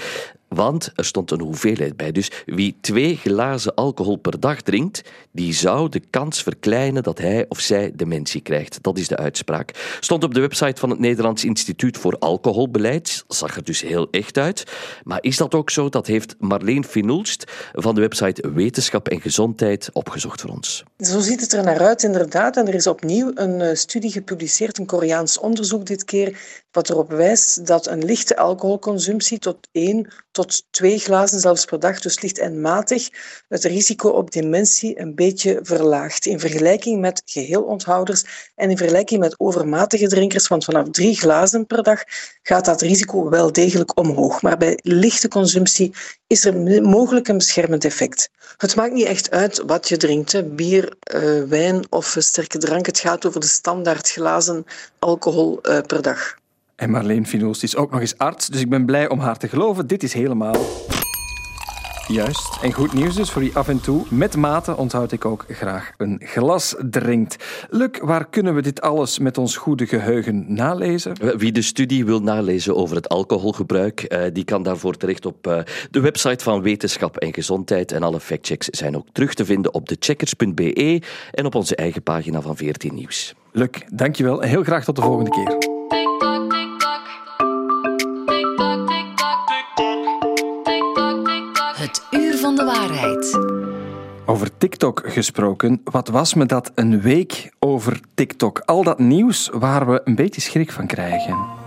Want 0.55 0.91
er 0.95 1.05
stond 1.05 1.31
een 1.31 1.41
hoeveelheid 1.41 1.97
bij. 1.97 2.11
Dus 2.11 2.31
wie 2.45 2.77
twee 2.81 3.15
glazen 3.15 3.75
alcohol 3.75 4.15
per 4.15 4.39
dag 4.39 4.61
drinkt, 4.61 5.01
die 5.31 5.53
zou 5.53 5.89
de 5.89 6.01
kans 6.09 6.43
verkleinen 6.43 7.03
dat 7.03 7.17
hij 7.17 7.45
of 7.49 7.59
zij 7.59 7.91
dementie 7.95 8.41
krijgt. 8.41 8.83
Dat 8.83 8.97
is 8.97 9.07
de 9.07 9.17
uitspraak. 9.17 9.97
Stond 9.99 10.23
op 10.23 10.33
de 10.33 10.39
website 10.39 10.79
van 10.79 10.89
het 10.89 10.99
Nederlands 10.99 11.45
Instituut 11.45 11.97
voor 11.97 12.17
Alcoholbeleid. 12.19 13.23
Zag 13.27 13.55
er 13.55 13.63
dus 13.63 13.81
heel 13.81 14.07
echt 14.09 14.37
uit. 14.37 14.63
Maar 15.03 15.17
is 15.21 15.37
dat 15.37 15.53
ook 15.53 15.69
zo? 15.69 15.89
Dat 15.89 16.07
heeft 16.07 16.35
Marleen 16.39 16.85
Finulst 16.85 17.51
van 17.73 17.95
de 17.95 18.01
website 18.01 18.51
Wetenschap 18.53 19.07
en 19.07 19.21
Gezondheid 19.21 19.89
opgezocht 19.93 20.41
voor 20.41 20.49
ons. 20.49 20.83
Zo 20.97 21.19
ziet 21.19 21.41
het 21.41 21.53
er 21.53 21.63
naar 21.63 21.79
uit, 21.79 22.03
inderdaad. 22.03 22.57
En 22.57 22.67
er 22.67 22.75
is 22.75 22.87
opnieuw 22.87 23.31
een 23.35 23.61
eh, 23.61 23.75
studie 23.75 24.11
gepubliceerd, 24.11 24.77
een 24.77 24.85
Koreaans 24.85 25.39
onderzoek 25.39 25.85
dit 25.85 26.03
keer, 26.03 26.37
wat 26.71 26.89
erop 26.89 27.09
wijst 27.09 27.65
dat 27.65 27.87
een 27.87 28.05
lichte 28.05 28.37
alcoholconsumptie 28.37 29.39
tot 29.39 29.67
1 29.71 30.07
tot 30.31 30.63
2 30.69 30.97
glazen 30.99 31.39
zelfs 31.39 31.65
per 31.65 31.79
dag, 31.79 31.99
dus 31.99 32.21
licht 32.21 32.39
en 32.39 32.61
matig, 32.61 33.09
het 33.47 33.63
risico 33.63 34.09
op 34.09 34.31
dementie 34.31 34.99
een 34.99 35.15
beetje 35.15 35.59
verlaagt. 35.61 36.25
In 36.25 36.39
vergelijking 36.39 36.99
met 36.99 37.21
geheelonthouders 37.25 38.51
en 38.55 38.69
in 38.69 38.77
vergelijking 38.77 39.19
met 39.19 39.39
overmatige 39.39 40.07
drinkers, 40.07 40.47
want 40.47 40.65
vanaf 40.65 40.89
3 40.89 41.15
glazen 41.15 41.65
per 41.65 41.83
dag 41.83 42.03
gaat 42.41 42.65
dat 42.65 42.81
risico 42.81 43.29
wel 43.29 43.51
degelijk 43.51 43.97
omhoog. 43.99 44.41
Maar 44.41 44.57
bij 44.57 44.79
lichte 44.81 45.27
consumptie 45.27 45.93
is 46.27 46.45
er 46.45 46.83
mogelijk 46.83 47.27
een 47.27 47.37
beschermend 47.37 47.85
effect. 47.85 48.29
Het 48.57 48.75
maakt 48.75 48.93
niet 48.93 49.05
echt 49.05 49.31
uit 49.31 49.63
wat 49.65 49.89
je 49.89 49.97
drinkt, 49.97 50.55
bier, 50.55 50.93
uh, 51.15 51.43
wijn 51.43 51.85
of 51.89 52.15
sterke 52.19 52.57
drank. 52.57 52.85
Het 52.85 52.99
gaat 52.99 53.25
over 53.25 53.39
de 53.39 53.47
standaard 53.47 54.11
glazen 54.11 54.65
alcohol 54.99 55.59
uh, 55.61 55.81
per 55.81 56.01
dag. 56.01 56.39
En 56.81 56.89
Marleen 56.89 57.27
Finoels 57.27 57.63
is 57.63 57.75
ook 57.75 57.91
nog 57.91 57.99
eens 57.99 58.17
arts, 58.17 58.47
dus 58.47 58.61
ik 58.61 58.69
ben 58.69 58.85
blij 58.85 59.09
om 59.09 59.19
haar 59.19 59.37
te 59.37 59.47
geloven. 59.47 59.87
Dit 59.87 60.03
is 60.03 60.13
helemaal... 60.13 60.55
Juist. 62.07 62.57
En 62.61 62.73
goed 62.73 62.93
nieuws 62.93 63.15
dus 63.15 63.31
voor 63.31 63.41
wie 63.41 63.55
af 63.55 63.67
en 63.67 63.81
toe 63.81 64.05
met 64.09 64.35
mate 64.35 64.77
onthoud 64.77 65.11
ik 65.11 65.25
ook 65.25 65.45
graag 65.49 65.91
een 65.97 66.21
glas 66.23 66.75
drinkt. 66.89 67.43
Luc, 67.69 67.89
waar 68.01 68.29
kunnen 68.29 68.55
we 68.55 68.61
dit 68.61 68.81
alles 68.81 69.19
met 69.19 69.37
ons 69.37 69.57
goede 69.57 69.85
geheugen 69.85 70.53
nalezen? 70.53 71.37
Wie 71.37 71.51
de 71.51 71.61
studie 71.61 72.05
wil 72.05 72.21
nalezen 72.21 72.75
over 72.75 72.95
het 72.95 73.09
alcoholgebruik, 73.09 74.01
eh, 74.01 74.23
die 74.33 74.43
kan 74.43 74.63
daarvoor 74.63 74.97
terecht 74.97 75.25
op 75.25 75.47
eh, 75.47 75.59
de 75.91 75.99
website 75.99 76.43
van 76.43 76.61
Wetenschap 76.61 77.17
en 77.17 77.33
Gezondheid. 77.33 77.91
En 77.91 78.03
alle 78.03 78.19
factchecks 78.19 78.67
zijn 78.67 78.97
ook 78.97 79.07
terug 79.11 79.33
te 79.33 79.45
vinden 79.45 79.73
op 79.73 79.89
decheckers.be 79.89 81.01
en 81.31 81.45
op 81.45 81.55
onze 81.55 81.75
eigen 81.75 82.03
pagina 82.03 82.41
van 82.41 82.57
14 82.57 82.93
Nieuws. 82.93 83.35
Luc, 83.51 83.69
dankjewel 83.93 84.41
en 84.41 84.49
heel 84.49 84.63
graag 84.63 84.83
tot 84.83 84.95
de 84.95 85.01
volgende 85.01 85.29
keer. 85.29 85.70
Over 94.25 94.57
TikTok 94.57 95.01
gesproken, 95.05 95.81
wat 95.83 96.07
was 96.07 96.33
me 96.33 96.45
dat 96.45 96.71
een 96.75 97.01
week 97.01 97.51
over 97.59 97.99
TikTok? 98.13 98.59
Al 98.59 98.83
dat 98.83 98.99
nieuws 98.99 99.49
waar 99.53 99.87
we 99.91 100.01
een 100.03 100.15
beetje 100.15 100.41
schrik 100.41 100.71
van 100.71 100.87
krijgen. 100.87 101.60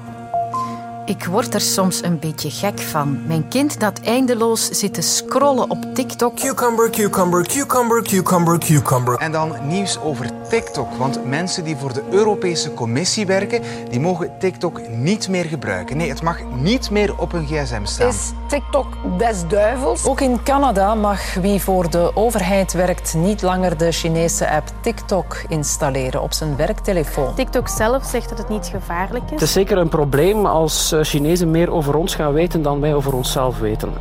Ik 1.07 1.25
word 1.25 1.55
er 1.55 1.61
soms 1.61 2.03
een 2.03 2.19
beetje 2.19 2.51
gek 2.51 2.79
van. 2.79 3.27
Mijn 3.27 3.49
kind 3.49 3.81
dat 3.81 4.01
eindeloos 4.01 4.69
zit 4.69 4.95
te 4.95 5.01
scrollen 5.01 5.71
op 5.71 5.95
TikTok. 5.95 6.37
Cucumber, 6.37 6.91
cucumber, 6.91 7.47
cucumber, 7.47 8.03
cucumber, 8.03 8.59
cucumber. 8.59 9.19
En 9.19 9.33
dan 9.33 9.55
nieuws 9.63 10.01
over 10.01 10.31
TikTok. 10.49 10.95
Want 10.99 11.25
mensen 11.27 11.65
die 11.65 11.77
voor 11.77 11.93
de 11.93 12.03
Europese 12.11 12.75
Commissie 12.75 13.27
werken, 13.27 13.63
die 13.91 14.01
mogen 14.01 14.31
TikTok 14.39 14.89
niet 14.89 15.29
meer 15.29 15.45
gebruiken. 15.45 15.97
Nee, 15.97 16.09
het 16.09 16.23
mag 16.23 16.39
niet 16.55 16.91
meer 16.91 17.19
op 17.19 17.33
hun 17.33 17.47
gsm 17.47 17.85
staan. 17.85 18.09
Is 18.09 18.33
TikTok 18.49 18.87
des 19.19 19.47
duivels? 19.49 20.07
Ook 20.07 20.21
in 20.21 20.43
Canada 20.43 20.95
mag 20.95 21.35
wie 21.35 21.61
voor 21.61 21.91
de 21.91 22.11
overheid 22.15 22.73
werkt 22.73 23.15
niet 23.15 23.43
langer 23.43 23.77
de 23.77 23.93
Chinese 23.93 24.51
app 24.51 24.69
TikTok 24.81 25.37
installeren 25.49 26.23
op 26.23 26.33
zijn 26.33 26.57
werktelefoon. 26.57 27.35
TikTok 27.35 27.69
zelf 27.69 28.05
zegt 28.05 28.29
dat 28.29 28.39
het 28.39 28.49
niet 28.49 28.67
gevaarlijk 28.67 29.25
is. 29.25 29.31
Het 29.31 29.43
is 29.43 29.53
zeker 29.53 29.79
een 29.79 29.89
probleem 29.89 30.47
als 30.47 30.94
Chinezen 31.03 31.51
meer 31.51 31.71
over 31.71 31.95
ons 31.95 32.15
gaan 32.15 32.33
weten 32.33 32.63
dan 32.63 32.81
wij 32.81 32.95
over 32.95 33.15
onszelf 33.15 33.59
weten. 33.59 33.93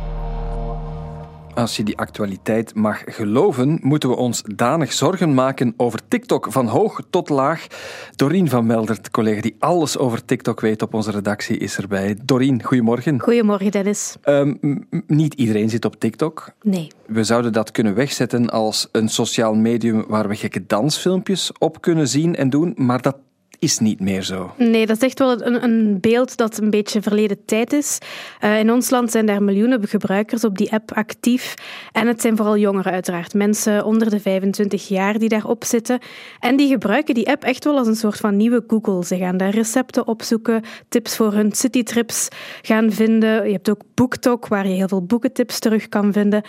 Als 1.54 1.76
je 1.76 1.82
die 1.82 1.98
actualiteit 1.98 2.74
mag 2.74 3.02
geloven, 3.06 3.78
moeten 3.82 4.08
we 4.08 4.16
ons 4.16 4.42
danig 4.54 4.92
zorgen 4.92 5.34
maken 5.34 5.74
over 5.76 6.00
TikTok 6.08 6.46
van 6.50 6.66
hoog 6.66 7.00
tot 7.10 7.28
laag. 7.28 7.66
Dorien 8.16 8.48
van 8.48 8.66
Meldert, 8.66 9.10
collega 9.10 9.40
die 9.40 9.56
alles 9.58 9.98
over 9.98 10.24
TikTok 10.24 10.60
weet 10.60 10.82
op 10.82 10.94
onze 10.94 11.10
redactie, 11.10 11.58
is 11.58 11.76
erbij. 11.76 12.16
Dorien, 12.24 12.62
goedemorgen. 12.62 13.20
Goedemorgen, 13.20 13.70
Dennis. 13.70 14.16
Um, 14.24 14.86
niet 15.06 15.34
iedereen 15.34 15.70
zit 15.70 15.84
op 15.84 16.00
TikTok. 16.00 16.52
Nee. 16.62 16.88
We 17.06 17.24
zouden 17.24 17.52
dat 17.52 17.70
kunnen 17.70 17.94
wegzetten 17.94 18.50
als 18.50 18.88
een 18.92 19.08
sociaal 19.08 19.54
medium 19.54 20.04
waar 20.08 20.28
we 20.28 20.34
gekke 20.34 20.66
dansfilmpjes 20.66 21.52
op 21.58 21.80
kunnen 21.80 22.08
zien 22.08 22.36
en 22.36 22.50
doen, 22.50 22.72
maar 22.76 23.02
dat 23.02 23.16
is 23.64 23.78
niet 23.78 24.00
meer 24.00 24.22
zo. 24.22 24.54
Nee, 24.56 24.86
dat 24.86 24.96
is 24.96 25.02
echt 25.02 25.18
wel 25.18 25.42
een, 25.42 25.64
een 25.64 26.00
beeld 26.00 26.36
dat 26.36 26.60
een 26.60 26.70
beetje 26.70 27.02
verleden 27.02 27.44
tijd 27.44 27.72
is. 27.72 27.98
Uh, 28.40 28.58
in 28.58 28.72
ons 28.72 28.90
land 28.90 29.10
zijn 29.10 29.28
er 29.28 29.42
miljoenen 29.42 29.88
gebruikers 29.88 30.44
op 30.44 30.58
die 30.58 30.72
app 30.72 30.92
actief. 30.92 31.54
En 31.92 32.06
het 32.06 32.20
zijn 32.20 32.36
vooral 32.36 32.56
jongeren 32.56 32.92
uiteraard. 32.92 33.34
Mensen 33.34 33.84
onder 33.84 34.10
de 34.10 34.20
25 34.20 34.88
jaar 34.88 35.18
die 35.18 35.28
daarop 35.28 35.64
zitten. 35.64 35.98
En 36.40 36.56
die 36.56 36.68
gebruiken 36.68 37.14
die 37.14 37.28
app 37.28 37.44
echt 37.44 37.64
wel 37.64 37.78
als 37.78 37.86
een 37.86 37.96
soort 37.96 38.16
van 38.16 38.36
nieuwe 38.36 38.64
Google. 38.66 39.04
Ze 39.04 39.16
gaan 39.16 39.36
daar 39.36 39.54
recepten 39.54 40.06
opzoeken, 40.06 40.62
tips 40.88 41.16
voor 41.16 41.32
hun 41.32 41.52
citytrips 41.52 42.28
gaan 42.62 42.92
vinden. 42.92 43.46
Je 43.46 43.52
hebt 43.52 43.70
ook 43.70 43.82
BookTok, 43.94 44.46
waar 44.48 44.68
je 44.68 44.74
heel 44.74 44.88
veel 44.88 45.04
boekentips 45.04 45.58
terug 45.58 45.88
kan 45.88 46.12
vinden. 46.12 46.42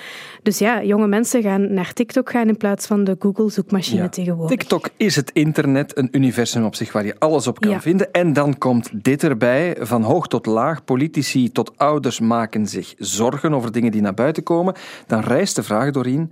Dus 0.43 0.57
ja, 0.57 0.83
jonge 0.83 1.07
mensen 1.07 1.41
gaan 1.41 1.73
naar 1.73 1.93
TikTok 1.93 2.29
gaan 2.29 2.47
in 2.47 2.57
plaats 2.57 2.85
van 2.85 3.03
de 3.03 3.15
Google-zoekmachine 3.19 4.01
ja. 4.01 4.09
tegenwoordig. 4.09 4.57
TikTok 4.57 4.89
is 4.97 5.15
het 5.15 5.31
internet, 5.31 5.97
een 5.97 6.09
universum 6.11 6.65
op 6.65 6.75
zich 6.75 6.91
waar 6.91 7.04
je 7.05 7.19
alles 7.19 7.47
op 7.47 7.59
kan 7.59 7.71
Ja. 7.71 7.81
vinden. 7.81 8.11
En 8.11 8.33
dan 8.33 8.57
komt 8.57 8.89
dit 9.03 9.23
erbij, 9.23 9.75
van 9.79 10.03
hoog 10.03 10.27
tot 10.27 10.45
laag. 10.45 10.83
Politici 10.83 11.51
tot 11.51 11.77
ouders 11.77 12.19
maken 12.19 12.67
zich 12.67 12.93
zorgen 12.97 13.53
over 13.53 13.71
dingen 13.71 13.91
die 13.91 14.01
naar 14.01 14.13
buiten 14.13 14.43
komen. 14.43 14.73
Dan 15.07 15.19
rijst 15.19 15.55
de 15.55 15.63
vraag, 15.63 15.91
Doreen, 15.91 16.31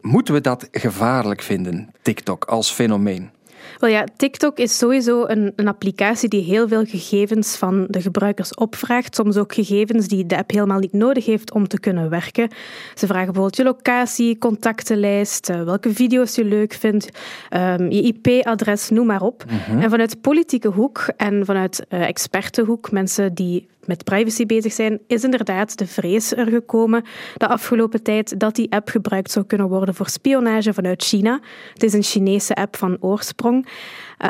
moeten 0.00 0.34
we 0.34 0.40
dat 0.40 0.68
gevaarlijk 0.70 1.42
vinden, 1.42 1.90
TikTok, 2.02 2.44
als 2.44 2.70
fenomeen? 2.70 3.30
Wel 3.78 3.90
ja, 3.90 4.04
TikTok 4.16 4.58
is 4.58 4.78
sowieso 4.78 5.24
een, 5.26 5.52
een 5.56 5.68
applicatie 5.68 6.28
die 6.28 6.42
heel 6.42 6.68
veel 6.68 6.84
gegevens 6.84 7.56
van 7.56 7.86
de 7.88 8.00
gebruikers 8.00 8.54
opvraagt. 8.54 9.14
Soms 9.14 9.36
ook 9.36 9.54
gegevens 9.54 10.08
die 10.08 10.26
de 10.26 10.36
app 10.36 10.50
helemaal 10.50 10.78
niet 10.78 10.92
nodig 10.92 11.26
heeft 11.26 11.52
om 11.52 11.68
te 11.68 11.80
kunnen 11.80 12.10
werken. 12.10 12.48
Ze 12.94 13.06
vragen 13.06 13.24
bijvoorbeeld 13.24 13.56
je 13.56 13.64
locatie, 13.64 14.38
contactenlijst, 14.38 15.48
eh, 15.48 15.62
welke 15.62 15.92
video's 15.94 16.34
je 16.34 16.44
leuk 16.44 16.72
vindt, 16.72 17.08
ehm, 17.48 17.90
je 17.90 18.02
IP-adres, 18.02 18.90
noem 18.90 19.06
maar 19.06 19.22
op. 19.22 19.44
Mhm. 19.44 19.80
En 19.80 19.90
vanuit 19.90 20.20
politieke 20.20 20.68
hoek 20.68 21.08
en 21.16 21.44
vanuit 21.44 21.84
eh, 21.88 22.08
expertenhoek, 22.08 22.90
mensen 22.90 23.34
die 23.34 23.66
met 23.86 24.04
privacy 24.04 24.46
bezig 24.46 24.72
zijn, 24.72 25.00
is 25.06 25.24
inderdaad 25.24 25.78
de 25.78 25.86
vrees 25.86 26.32
er 26.36 26.46
gekomen 26.46 27.04
de 27.36 27.48
afgelopen 27.48 28.02
tijd 28.02 28.40
dat 28.40 28.54
die 28.54 28.72
app 28.72 28.88
gebruikt 28.88 29.30
zou 29.30 29.44
kunnen 29.44 29.68
worden 29.68 29.94
voor 29.94 30.08
spionage 30.08 30.72
vanuit 30.74 31.02
China. 31.02 31.40
Het 31.72 31.82
is 31.82 31.92
een 31.92 32.02
Chinese 32.02 32.54
app 32.54 32.76
van 32.76 32.96
oorsprong. 33.00 33.66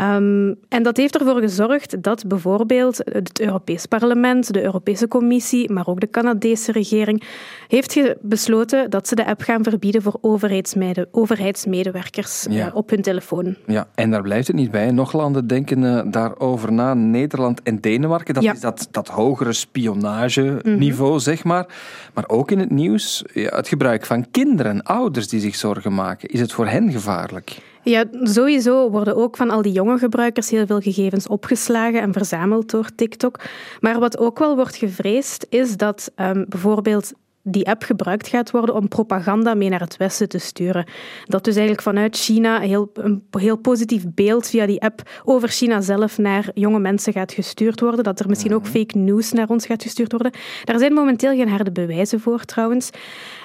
Um, 0.02 0.56
en 0.68 0.82
dat 0.82 0.96
heeft 0.96 1.18
ervoor 1.18 1.40
gezorgd 1.40 2.02
dat 2.02 2.26
bijvoorbeeld 2.26 2.96
het 3.04 3.40
Europees 3.40 3.86
Parlement, 3.86 4.52
de 4.52 4.62
Europese 4.62 5.08
Commissie, 5.08 5.72
maar 5.72 5.86
ook 5.86 6.00
de 6.00 6.10
Canadese 6.10 6.72
regering, 6.72 7.22
heeft 7.68 8.14
besloten 8.20 8.90
dat 8.90 9.08
ze 9.08 9.14
de 9.14 9.26
app 9.26 9.40
gaan 9.42 9.62
verbieden 9.62 10.02
voor 10.02 10.18
overheidsmede 10.20 11.08
overheidsmedewerkers 11.10 12.46
Ja. 12.50 12.66
uh, 12.66 12.74
op 12.76 12.90
hun 12.90 13.02
telefoon. 13.02 13.56
Ja, 13.66 13.88
en 13.94 14.10
daar 14.10 14.22
blijft 14.22 14.46
het 14.46 14.56
niet 14.56 14.70
bij. 14.70 14.90
Nog 14.90 15.12
landen 15.12 15.46
denken 15.46 15.84
eh, 15.84 16.10
daarover 16.10 16.72
na. 16.72 16.94
Nederland 16.94 17.62
en 17.62 17.80
Denemarken, 17.80 18.34
dat 18.34 18.42
Ja. 18.42 18.52
is 18.52 18.60
dat, 18.60 18.88
dat 18.90 19.08
hogere 19.44 19.52
spionageniveau, 19.52 21.20
zeg 21.20 21.44
maar. 21.44 21.66
Maar 22.14 22.24
ook 22.26 22.50
in 22.50 22.58
het 22.58 22.70
nieuws 22.70 23.24
ja, 23.32 23.56
het 23.56 23.68
gebruik 23.68 24.06
van 24.06 24.30
kinderen, 24.30 24.82
ouders 24.82 25.28
die 25.28 25.40
zich 25.40 25.54
zorgen 25.54 25.94
maken. 25.94 26.28
Is 26.28 26.40
het 26.40 26.52
voor 26.52 26.66
hen 26.66 26.92
gevaarlijk? 26.92 27.58
Ja, 27.82 28.04
sowieso 28.22 28.90
worden 28.90 29.16
ook 29.16 29.36
van 29.36 29.50
al 29.50 29.62
die 29.62 29.72
jonge 29.72 29.98
gebruikers 29.98 30.50
heel 30.50 30.66
veel 30.66 30.80
gegevens 30.80 31.26
opgeslagen 31.26 32.00
en 32.00 32.12
verzameld 32.12 32.70
door 32.70 32.88
TikTok. 32.94 33.40
Maar 33.80 33.98
wat 33.98 34.18
ook 34.18 34.38
wel 34.38 34.56
wordt 34.56 34.76
gevreesd, 34.76 35.46
is 35.48 35.76
dat 35.76 36.12
um, 36.16 36.44
bijvoorbeeld 36.48 37.12
die 37.46 37.68
app 37.68 37.82
gebruikt 37.82 38.28
gaat 38.28 38.50
worden 38.50 38.74
om 38.74 38.88
propaganda 38.88 39.54
mee 39.54 39.68
naar 39.68 39.80
het 39.80 39.96
Westen 39.96 40.28
te 40.28 40.38
sturen. 40.38 40.86
Dat 41.24 41.44
dus 41.44 41.54
eigenlijk 41.54 41.82
vanuit 41.82 42.16
China 42.16 42.60
heel, 42.60 42.90
een 42.94 43.24
heel 43.30 43.56
positief 43.56 44.04
beeld 44.14 44.48
via 44.48 44.66
die 44.66 44.82
app 44.82 45.02
over 45.24 45.48
China 45.48 45.80
zelf 45.80 46.18
naar 46.18 46.50
jonge 46.54 46.78
mensen 46.78 47.12
gaat 47.12 47.32
gestuurd 47.32 47.80
worden. 47.80 48.04
Dat 48.04 48.20
er 48.20 48.28
misschien 48.28 48.54
ook 48.54 48.66
fake 48.66 48.98
news 48.98 49.32
naar 49.32 49.48
ons 49.48 49.66
gaat 49.66 49.82
gestuurd 49.82 50.12
worden. 50.12 50.32
Daar 50.64 50.78
zijn 50.78 50.92
momenteel 50.92 51.36
geen 51.36 51.48
harde 51.48 51.72
bewijzen 51.72 52.20
voor 52.20 52.44
trouwens. 52.44 52.90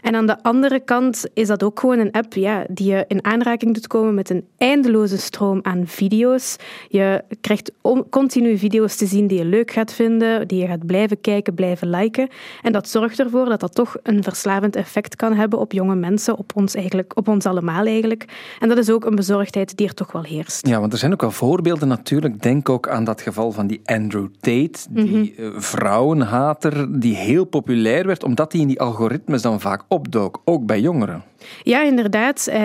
En 0.02 0.16
aan 0.16 0.26
de 0.26 0.44
andere 0.44 0.80
kant 0.80 1.26
is 1.34 1.48
dat 1.48 1.64
ook 1.64 1.80
gewoon 1.80 2.00
een 2.00 2.12
app 2.12 2.34
ja, 2.34 2.66
die 2.70 2.92
je 2.92 3.06
in 3.08 3.26
aanraking 3.26 3.74
doet 3.74 3.88
komen 3.88 4.14
met 4.14 4.30
een 4.30 4.48
eindeloze 4.58 5.18
stroom 5.18 5.60
aan 5.62 5.88
video's. 5.88 6.56
Je 6.88 7.24
krijgt 7.42 7.72
continu 8.10 8.58
video's 8.58 8.96
te 8.96 9.06
zien 9.06 9.28
die 9.28 9.38
je 9.38 9.46
leuk 9.46 9.72
gaat 9.72 9.94
vinden, 9.94 10.48
die 10.48 10.62
je 10.62 10.68
gaat 10.68 10.86
blijven 10.86 11.22
kijken, 11.22 11.54
blijven 11.54 11.90
liken. 11.90 12.28
En 12.62 12.72
dat 12.72 12.90
zorgt 12.90 13.20
ervoor 13.20 13.46
dat 13.46 13.60
dat 13.60 13.76
toch 13.76 13.89
een 14.04 14.24
verslavend 14.24 14.76
effect 14.76 15.16
kan 15.16 15.34
hebben 15.34 15.60
op 15.60 15.72
jonge 15.72 15.96
mensen, 15.96 16.38
op 16.38 16.52
ons, 16.56 16.76
eigenlijk, 16.76 17.18
op 17.18 17.28
ons 17.28 17.46
allemaal 17.46 17.86
eigenlijk. 17.86 18.26
En 18.60 18.70
dat 18.70 18.78
is 18.78 18.90
ook 18.90 19.06
een 19.06 19.16
bezorgdheid 19.16 19.78
die 19.78 19.88
er 19.88 19.94
toch 19.94 20.12
wel 20.12 20.24
heerst. 20.24 20.68
Ja, 20.68 20.80
want 20.80 20.94
er 20.94 21.00
zijn 21.00 21.14
ook 21.14 21.22
wel 21.22 21.32
voorbeelden 21.32 21.88
natuurlijk. 21.88 22.42
Denk 22.42 22.70
ook 22.70 22.88
aan 22.90 23.04
dat 23.04 23.22
geval 23.22 23.52
van 23.52 23.68
die 23.68 23.82
Andrew 23.86 24.28
Tate, 24.40 24.80
die 24.90 25.34
Mhm. 25.38 25.42
uh, 25.44 25.60
vrouwenhater, 25.60 27.00
die 27.00 27.16
heel 27.16 27.46
populair 27.46 28.06
werd, 28.06 28.24
omdat 28.24 28.52
hij 28.52 28.62
in 28.62 28.68
die 28.68 28.80
algoritmes 28.82 29.42
dan 29.42 29.60
vaak 29.60 29.84
opdook, 29.88 30.42
ook 30.46 30.66
bij 30.66 30.80
jongeren. 30.82 31.24
Ja, 31.64 31.84
inderdaad. 31.84 32.46
Uh, 32.50 32.56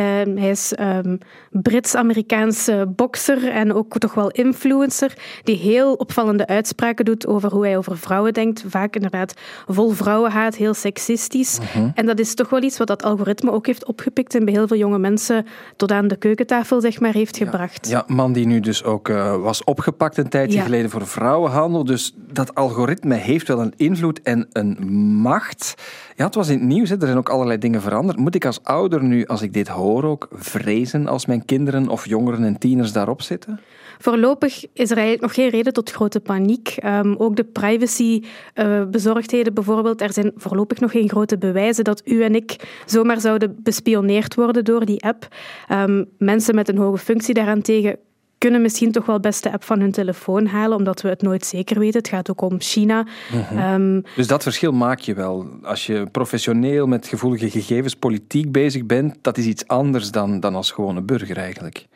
hij 0.40 0.50
is 0.50 0.72
um, 0.80 1.18
Brits-Amerikaanse 1.50 2.92
bokser 2.96 3.48
en 3.50 3.72
ook 3.72 3.98
toch 3.98 4.14
wel 4.14 4.30
influencer, 4.30 5.14
die 5.42 5.56
heel 5.56 5.92
opvallende 5.92 6.46
uitspraken 6.46 7.04
doet 7.04 7.26
over 7.26 7.52
hoe 7.52 7.64
hij 7.64 7.76
over 7.76 7.98
vrouwen 7.98 8.32
denkt. 8.32 8.64
Vaak 8.68 8.94
inderdaad 8.94 9.34
vol 9.66 9.90
vrouwenhaat, 9.90 10.54
heel 10.56 10.74
seksistisch. 10.74 11.58
Mhm. 11.58 11.66
Uh 11.66 11.72
-huh. 11.74 11.90
En 11.94 12.06
dat 12.06 12.18
is 12.18 12.34
toch 12.34 12.50
wel 12.50 12.62
iets 12.62 12.78
wat 12.78 12.86
dat 12.86 13.02
algoritme 13.02 13.50
ook 13.50 13.66
heeft 13.66 13.86
opgepikt 13.86 14.34
en 14.34 14.44
bij 14.44 14.54
heel 14.54 14.66
veel 14.66 14.76
jonge 14.76 14.98
mensen 14.98 15.46
tot 15.76 15.92
aan 15.92 16.08
de 16.08 16.16
keukentafel 16.16 16.80
zeg 16.80 17.00
maar, 17.00 17.12
heeft 17.12 17.36
gebracht. 17.36 17.88
Ja, 17.88 18.04
man 18.06 18.32
die 18.32 18.46
nu 18.46 18.60
dus 18.60 18.84
ook 18.84 19.08
uh, 19.08 19.36
was 19.36 19.64
opgepakt 19.64 20.16
een 20.16 20.28
tijdje 20.28 20.58
Ja. 20.58 20.64
geleden 20.64 20.90
voor 20.90 21.06
vrouwenhandel. 21.06 21.84
Dus 21.84 22.14
dat 22.32 22.54
algoritme 22.54 23.14
heeft 23.14 23.48
wel 23.48 23.60
een 23.60 23.72
invloed 23.76 24.22
en 24.22 24.48
een 24.52 24.86
macht. 25.20 25.74
Ja, 26.16 26.24
het 26.24 26.34
was 26.34 26.48
in 26.48 26.58
het 26.58 26.68
nieuws, 26.68 26.88
hè. 26.88 26.94
er 26.94 27.06
zijn 27.06 27.18
ook 27.18 27.28
allerlei 27.28 27.58
dingen 27.58 27.80
veranderd. 27.80 28.18
Moet 28.18 28.34
ik 28.34 28.44
als 28.44 28.62
ouder 28.62 29.02
nu, 29.02 29.26
als 29.26 29.42
ik 29.42 29.52
dit 29.52 29.68
hoor 29.68 30.04
ook, 30.04 30.28
vrezen 30.32 31.06
als 31.06 31.26
mijn 31.26 31.44
kinderen 31.44 31.88
of 31.88 32.08
jongeren 32.08 32.44
en 32.44 32.58
tieners 32.58 32.92
daarop 32.92 33.22
zitten? 33.22 33.60
Voorlopig 33.98 34.64
is 34.72 34.90
er 34.90 34.96
eigenlijk 34.96 35.22
nog 35.22 35.34
geen 35.34 35.48
reden 35.48 35.72
tot 35.72 35.90
grote 35.90 36.20
paniek. 36.20 36.76
Um, 36.84 37.14
ook 37.18 37.36
de 37.36 37.44
privacybezorgdheden 37.44 39.48
uh, 39.48 39.54
bijvoorbeeld. 39.54 40.00
Er 40.00 40.12
zijn 40.12 40.32
voorlopig 40.36 40.80
nog 40.80 40.90
geen 40.90 41.08
grote 41.08 41.38
bewijzen 41.38 41.84
dat 41.84 42.02
u 42.04 42.22
en 42.22 42.34
ik 42.34 42.80
zomaar 42.86 43.20
zouden 43.20 43.56
bespioneerd 43.62 44.34
worden 44.34 44.64
door 44.64 44.84
die 44.84 45.04
app. 45.04 45.28
Um, 45.72 46.08
mensen 46.18 46.54
met 46.54 46.68
een 46.68 46.78
hoge 46.78 46.98
functie 46.98 47.34
daarentegen 47.34 47.98
kunnen 48.44 48.62
misschien 48.62 48.92
toch 48.92 49.06
wel 49.06 49.20
best 49.20 49.42
de 49.42 49.52
app 49.52 49.64
van 49.64 49.80
hun 49.80 49.92
telefoon 49.92 50.46
halen, 50.46 50.76
omdat 50.76 51.00
we 51.00 51.08
het 51.08 51.22
nooit 51.22 51.46
zeker 51.46 51.78
weten. 51.78 51.98
Het 51.98 52.08
gaat 52.08 52.30
ook 52.30 52.40
om 52.40 52.60
China. 52.60 53.06
Mm 53.50 53.58
um, 53.58 54.02
dus 54.16 54.26
dat 54.26 54.42
verschil 54.42 54.72
maak 54.72 54.98
je 54.98 55.14
wel. 55.14 55.46
Als 55.62 55.86
je 55.86 56.06
professioneel 56.10 56.86
met 56.86 57.06
gevoelige 57.06 57.50
gegevens 57.50 57.94
politiek 57.94 58.52
bezig 58.52 58.86
bent, 58.86 59.16
dat 59.20 59.38
is 59.38 59.44
iets 59.44 59.66
anders 59.66 60.10
dan, 60.10 60.40
dan 60.40 60.54
als 60.54 60.70
gewone 60.70 61.02
burger 61.02 61.36
eigenlijk. 61.36 61.86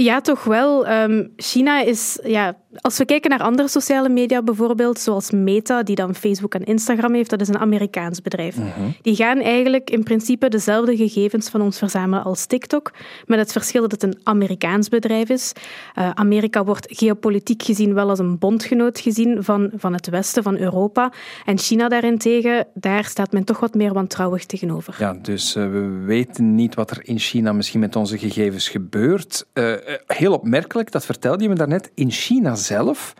Ja, 0.00 0.20
toch 0.20 0.44
wel. 0.44 0.88
Um, 0.88 1.32
China 1.36 1.80
is, 1.80 2.18
ja, 2.24 2.56
als 2.80 2.98
we 2.98 3.04
kijken 3.04 3.30
naar 3.30 3.42
andere 3.42 3.68
sociale 3.68 4.08
media 4.08 4.42
bijvoorbeeld, 4.42 4.98
zoals 4.98 5.30
Meta, 5.30 5.82
die 5.82 5.96
dan 5.96 6.14
Facebook 6.14 6.54
en 6.54 6.64
Instagram 6.64 7.14
heeft, 7.14 7.30
dat 7.30 7.40
is 7.40 7.48
een 7.48 7.58
Amerikaans 7.58 8.22
bedrijf. 8.22 8.56
-hmm. 8.56 8.94
Die 9.02 9.16
gaan 9.16 9.40
eigenlijk 9.40 9.90
in 9.90 10.02
principe 10.02 10.48
dezelfde 10.48 10.96
gegevens 10.96 11.48
van 11.48 11.60
ons 11.60 11.78
verzamelen 11.78 12.24
als 12.24 12.46
TikTok, 12.46 12.92
met 13.26 13.38
het 13.38 13.52
verschil 13.52 13.80
dat 13.80 13.92
het 13.92 14.02
een 14.02 14.18
Amerikaans 14.22 14.88
bedrijf 14.88 15.28
is. 15.28 15.52
Uh, 15.98 16.10
Amerika 16.10 16.64
wordt 16.64 16.86
geopolitiek 16.90 17.62
gezien 17.62 17.94
wel 17.94 18.08
als 18.08 18.18
een 18.18 18.38
bondgenoot 18.38 19.00
gezien 19.00 19.44
van, 19.44 19.70
van 19.76 19.92
het 19.92 20.08
Westen, 20.08 20.42
van 20.42 20.56
Europa. 20.56 21.12
En 21.44 21.58
China 21.58 21.88
daarentegen, 21.88 22.66
daar 22.74 23.04
staat 23.04 23.32
men 23.32 23.44
toch 23.44 23.60
wat 23.60 23.74
meer 23.74 23.92
wantrouwig 23.92 24.46
tegenover. 24.46 24.96
Ja, 24.98 25.18
dus 25.22 25.56
uh, 25.56 25.70
we 25.70 26.02
weten 26.04 26.54
niet 26.54 26.74
wat 26.74 26.90
er 26.90 27.00
in 27.02 27.18
China 27.18 27.52
misschien 27.52 27.80
met 27.80 27.96
onze 27.96 28.18
gegevens 28.18 28.68
gebeurt. 28.68 29.46
Uh, 29.88 29.94
heel 30.06 30.32
opmerkelijk, 30.32 30.90
dat 30.90 31.04
vertelde 31.04 31.42
je 31.42 31.48
me 31.48 31.54
daarnet, 31.54 31.90
in 31.94 32.10
China 32.10 32.54
zelf 32.54 33.14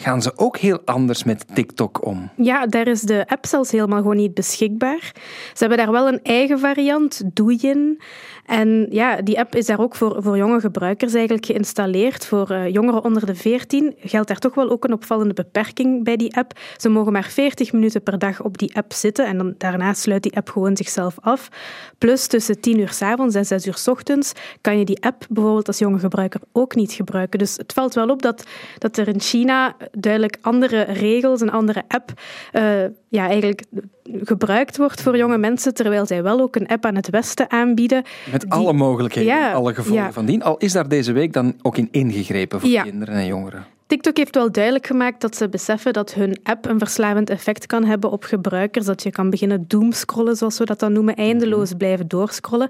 gaan 0.00 0.22
ze 0.22 0.32
ook 0.36 0.56
heel 0.56 0.80
anders 0.84 1.24
met 1.24 1.44
TikTok 1.54 2.06
om. 2.06 2.30
Ja, 2.36 2.66
daar 2.66 2.86
is 2.86 3.00
de 3.00 3.24
app 3.28 3.46
zelfs 3.46 3.70
helemaal 3.70 4.00
gewoon 4.00 4.16
niet 4.16 4.34
beschikbaar. 4.34 5.12
Ze 5.52 5.58
hebben 5.58 5.78
daar 5.78 5.92
wel 5.92 6.08
een 6.08 6.22
eigen 6.22 6.58
variant, 6.58 7.22
Douyin. 7.34 8.00
En 8.50 8.86
ja, 8.88 9.22
die 9.22 9.38
app 9.38 9.54
is 9.54 9.66
daar 9.66 9.80
ook 9.80 9.94
voor, 9.94 10.22
voor 10.22 10.36
jonge 10.36 10.60
gebruikers 10.60 11.14
eigenlijk 11.14 11.46
geïnstalleerd. 11.46 12.26
Voor 12.26 12.50
uh, 12.50 12.68
jongeren 12.68 13.04
onder 13.04 13.26
de 13.26 13.34
14 13.34 13.94
geldt 13.98 14.28
daar 14.28 14.38
toch 14.38 14.54
wel 14.54 14.70
ook 14.70 14.84
een 14.84 14.92
opvallende 14.92 15.34
beperking 15.34 16.04
bij 16.04 16.16
die 16.16 16.36
app. 16.36 16.58
Ze 16.76 16.88
mogen 16.88 17.12
maar 17.12 17.24
40 17.24 17.72
minuten 17.72 18.02
per 18.02 18.18
dag 18.18 18.42
op 18.42 18.58
die 18.58 18.76
app 18.76 18.92
zitten 18.92 19.26
en 19.26 19.36
dan, 19.38 19.54
daarna 19.58 19.94
sluit 19.94 20.22
die 20.22 20.36
app 20.36 20.48
gewoon 20.50 20.76
zichzelf 20.76 21.16
af. 21.20 21.48
Plus 21.98 22.26
tussen 22.26 22.60
10 22.60 22.78
uur 22.78 22.92
s 22.92 23.02
avonds 23.02 23.34
en 23.34 23.44
6 23.44 23.66
uur 23.66 23.76
s 23.76 23.88
ochtends 23.88 24.32
kan 24.60 24.78
je 24.78 24.84
die 24.84 25.02
app 25.02 25.26
bijvoorbeeld 25.28 25.66
als 25.66 25.78
jonge 25.78 25.98
gebruiker 25.98 26.40
ook 26.52 26.74
niet 26.74 26.92
gebruiken. 26.92 27.38
Dus 27.38 27.56
het 27.56 27.72
valt 27.72 27.94
wel 27.94 28.08
op 28.08 28.22
dat, 28.22 28.44
dat 28.78 28.96
er 28.96 29.08
in 29.08 29.20
China 29.20 29.76
duidelijk 29.92 30.36
andere 30.40 30.82
regels, 30.82 31.40
een 31.40 31.50
andere 31.50 31.82
app, 31.88 32.12
uh, 32.52 32.84
ja, 33.08 33.28
eigenlijk 33.28 33.62
gebruikt 34.02 34.76
wordt 34.76 35.02
voor 35.02 35.16
jonge 35.16 35.38
mensen, 35.38 35.74
terwijl 35.74 36.06
zij 36.06 36.22
wel 36.22 36.40
ook 36.40 36.56
een 36.56 36.66
app 36.66 36.84
aan 36.84 36.94
het 36.94 37.10
Westen 37.10 37.50
aanbieden. 37.50 38.02
Met 38.32 38.40
die, 38.40 38.50
alle 38.50 38.72
mogelijkheden, 38.72 39.34
ja, 39.34 39.52
alle 39.52 39.74
gevolgen 39.74 40.04
ja. 40.04 40.12
van 40.12 40.26
dien. 40.26 40.42
Al 40.42 40.56
is 40.56 40.72
daar 40.72 40.88
deze 40.88 41.12
week 41.12 41.32
dan 41.32 41.54
ook 41.62 41.76
in 41.76 41.88
ingegrepen 41.90 42.60
voor 42.60 42.82
kinderen 42.82 43.14
en 43.14 43.26
jongeren. 43.26 43.64
TikTok 43.90 44.16
heeft 44.16 44.34
wel 44.34 44.52
duidelijk 44.52 44.86
gemaakt 44.86 45.20
dat 45.20 45.36
ze 45.36 45.48
beseffen 45.48 45.92
dat 45.92 46.14
hun 46.14 46.38
app 46.42 46.66
een 46.66 46.78
verslavend 46.78 47.30
effect 47.30 47.66
kan 47.66 47.84
hebben 47.84 48.10
op 48.10 48.24
gebruikers. 48.24 48.86
Dat 48.86 49.02
je 49.02 49.10
kan 49.10 49.30
beginnen 49.30 49.64
doomscrollen, 49.68 50.36
zoals 50.36 50.58
we 50.58 50.64
dat 50.64 50.78
dan 50.78 50.92
noemen, 50.92 51.14
eindeloos 51.14 51.72
blijven 51.72 52.08
doorscrollen. 52.08 52.68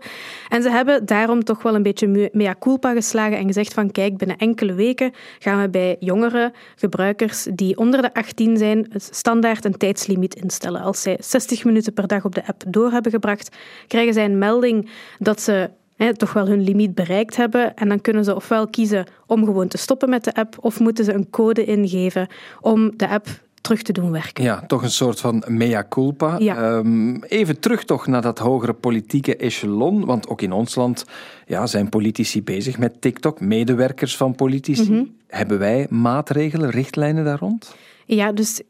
En 0.48 0.62
ze 0.62 0.70
hebben 0.70 1.06
daarom 1.06 1.44
toch 1.44 1.62
wel 1.62 1.74
een 1.74 1.82
beetje 1.82 2.30
mea 2.32 2.54
culpa 2.58 2.92
geslagen 2.92 3.38
en 3.38 3.46
gezegd 3.46 3.74
van 3.74 3.90
kijk, 3.90 4.16
binnen 4.16 4.36
enkele 4.36 4.74
weken 4.74 5.12
gaan 5.38 5.60
we 5.60 5.68
bij 5.68 5.96
jongere 5.98 6.52
gebruikers 6.76 7.46
die 7.54 7.76
onder 7.76 8.02
de 8.02 8.14
18 8.14 8.56
zijn 8.56 8.92
standaard 8.96 9.64
een 9.64 9.76
tijdslimiet 9.76 10.34
instellen. 10.34 10.80
Als 10.80 11.02
zij 11.02 11.16
60 11.20 11.64
minuten 11.64 11.92
per 11.92 12.06
dag 12.06 12.24
op 12.24 12.34
de 12.34 12.46
app 12.46 12.62
door 12.66 12.90
hebben 12.90 13.12
gebracht, 13.12 13.56
krijgen 13.86 14.14
zij 14.14 14.24
een 14.24 14.38
melding 14.38 14.90
dat 15.18 15.40
ze 15.40 15.70
Toch 16.16 16.32
wel 16.32 16.46
hun 16.46 16.62
limiet 16.62 16.94
bereikt 16.94 17.36
hebben. 17.36 17.76
En 17.76 17.88
dan 17.88 18.00
kunnen 18.00 18.24
ze 18.24 18.34
ofwel 18.34 18.68
kiezen 18.68 19.06
om 19.26 19.44
gewoon 19.44 19.68
te 19.68 19.78
stoppen 19.78 20.10
met 20.10 20.24
de 20.24 20.34
app, 20.34 20.56
of 20.60 20.80
moeten 20.80 21.04
ze 21.04 21.12
een 21.12 21.30
code 21.30 21.64
ingeven 21.64 22.28
om 22.60 22.96
de 22.96 23.08
app 23.08 23.28
terug 23.60 23.82
te 23.82 23.92
doen 23.92 24.10
werken. 24.10 24.44
Ja, 24.44 24.64
toch 24.66 24.82
een 24.82 24.90
soort 24.90 25.20
van 25.20 25.44
mea 25.46 25.86
culpa. 25.88 26.38
Ja. 26.38 26.76
Um, 26.76 27.22
even 27.24 27.60
terug 27.60 27.84
toch 27.84 28.06
naar 28.06 28.22
dat 28.22 28.38
hogere 28.38 28.72
politieke 28.72 29.36
echelon, 29.36 30.04
want 30.04 30.28
ook 30.28 30.42
in 30.42 30.52
ons 30.52 30.74
land 30.74 31.04
ja, 31.46 31.66
zijn 31.66 31.88
politici 31.88 32.42
bezig 32.42 32.78
met 32.78 33.00
TikTok, 33.00 33.40
medewerkers 33.40 34.16
van 34.16 34.34
politici. 34.34 34.90
Mm 34.90 34.96
-hmm. 34.96 35.14
Hebben 35.26 35.58
wij 35.58 35.86
maatregelen, 35.90 36.70
richtlijnen 36.70 37.24
daar 37.24 37.38
rond? 37.38 37.74
Ja, 38.06 38.32
dus 38.32 38.62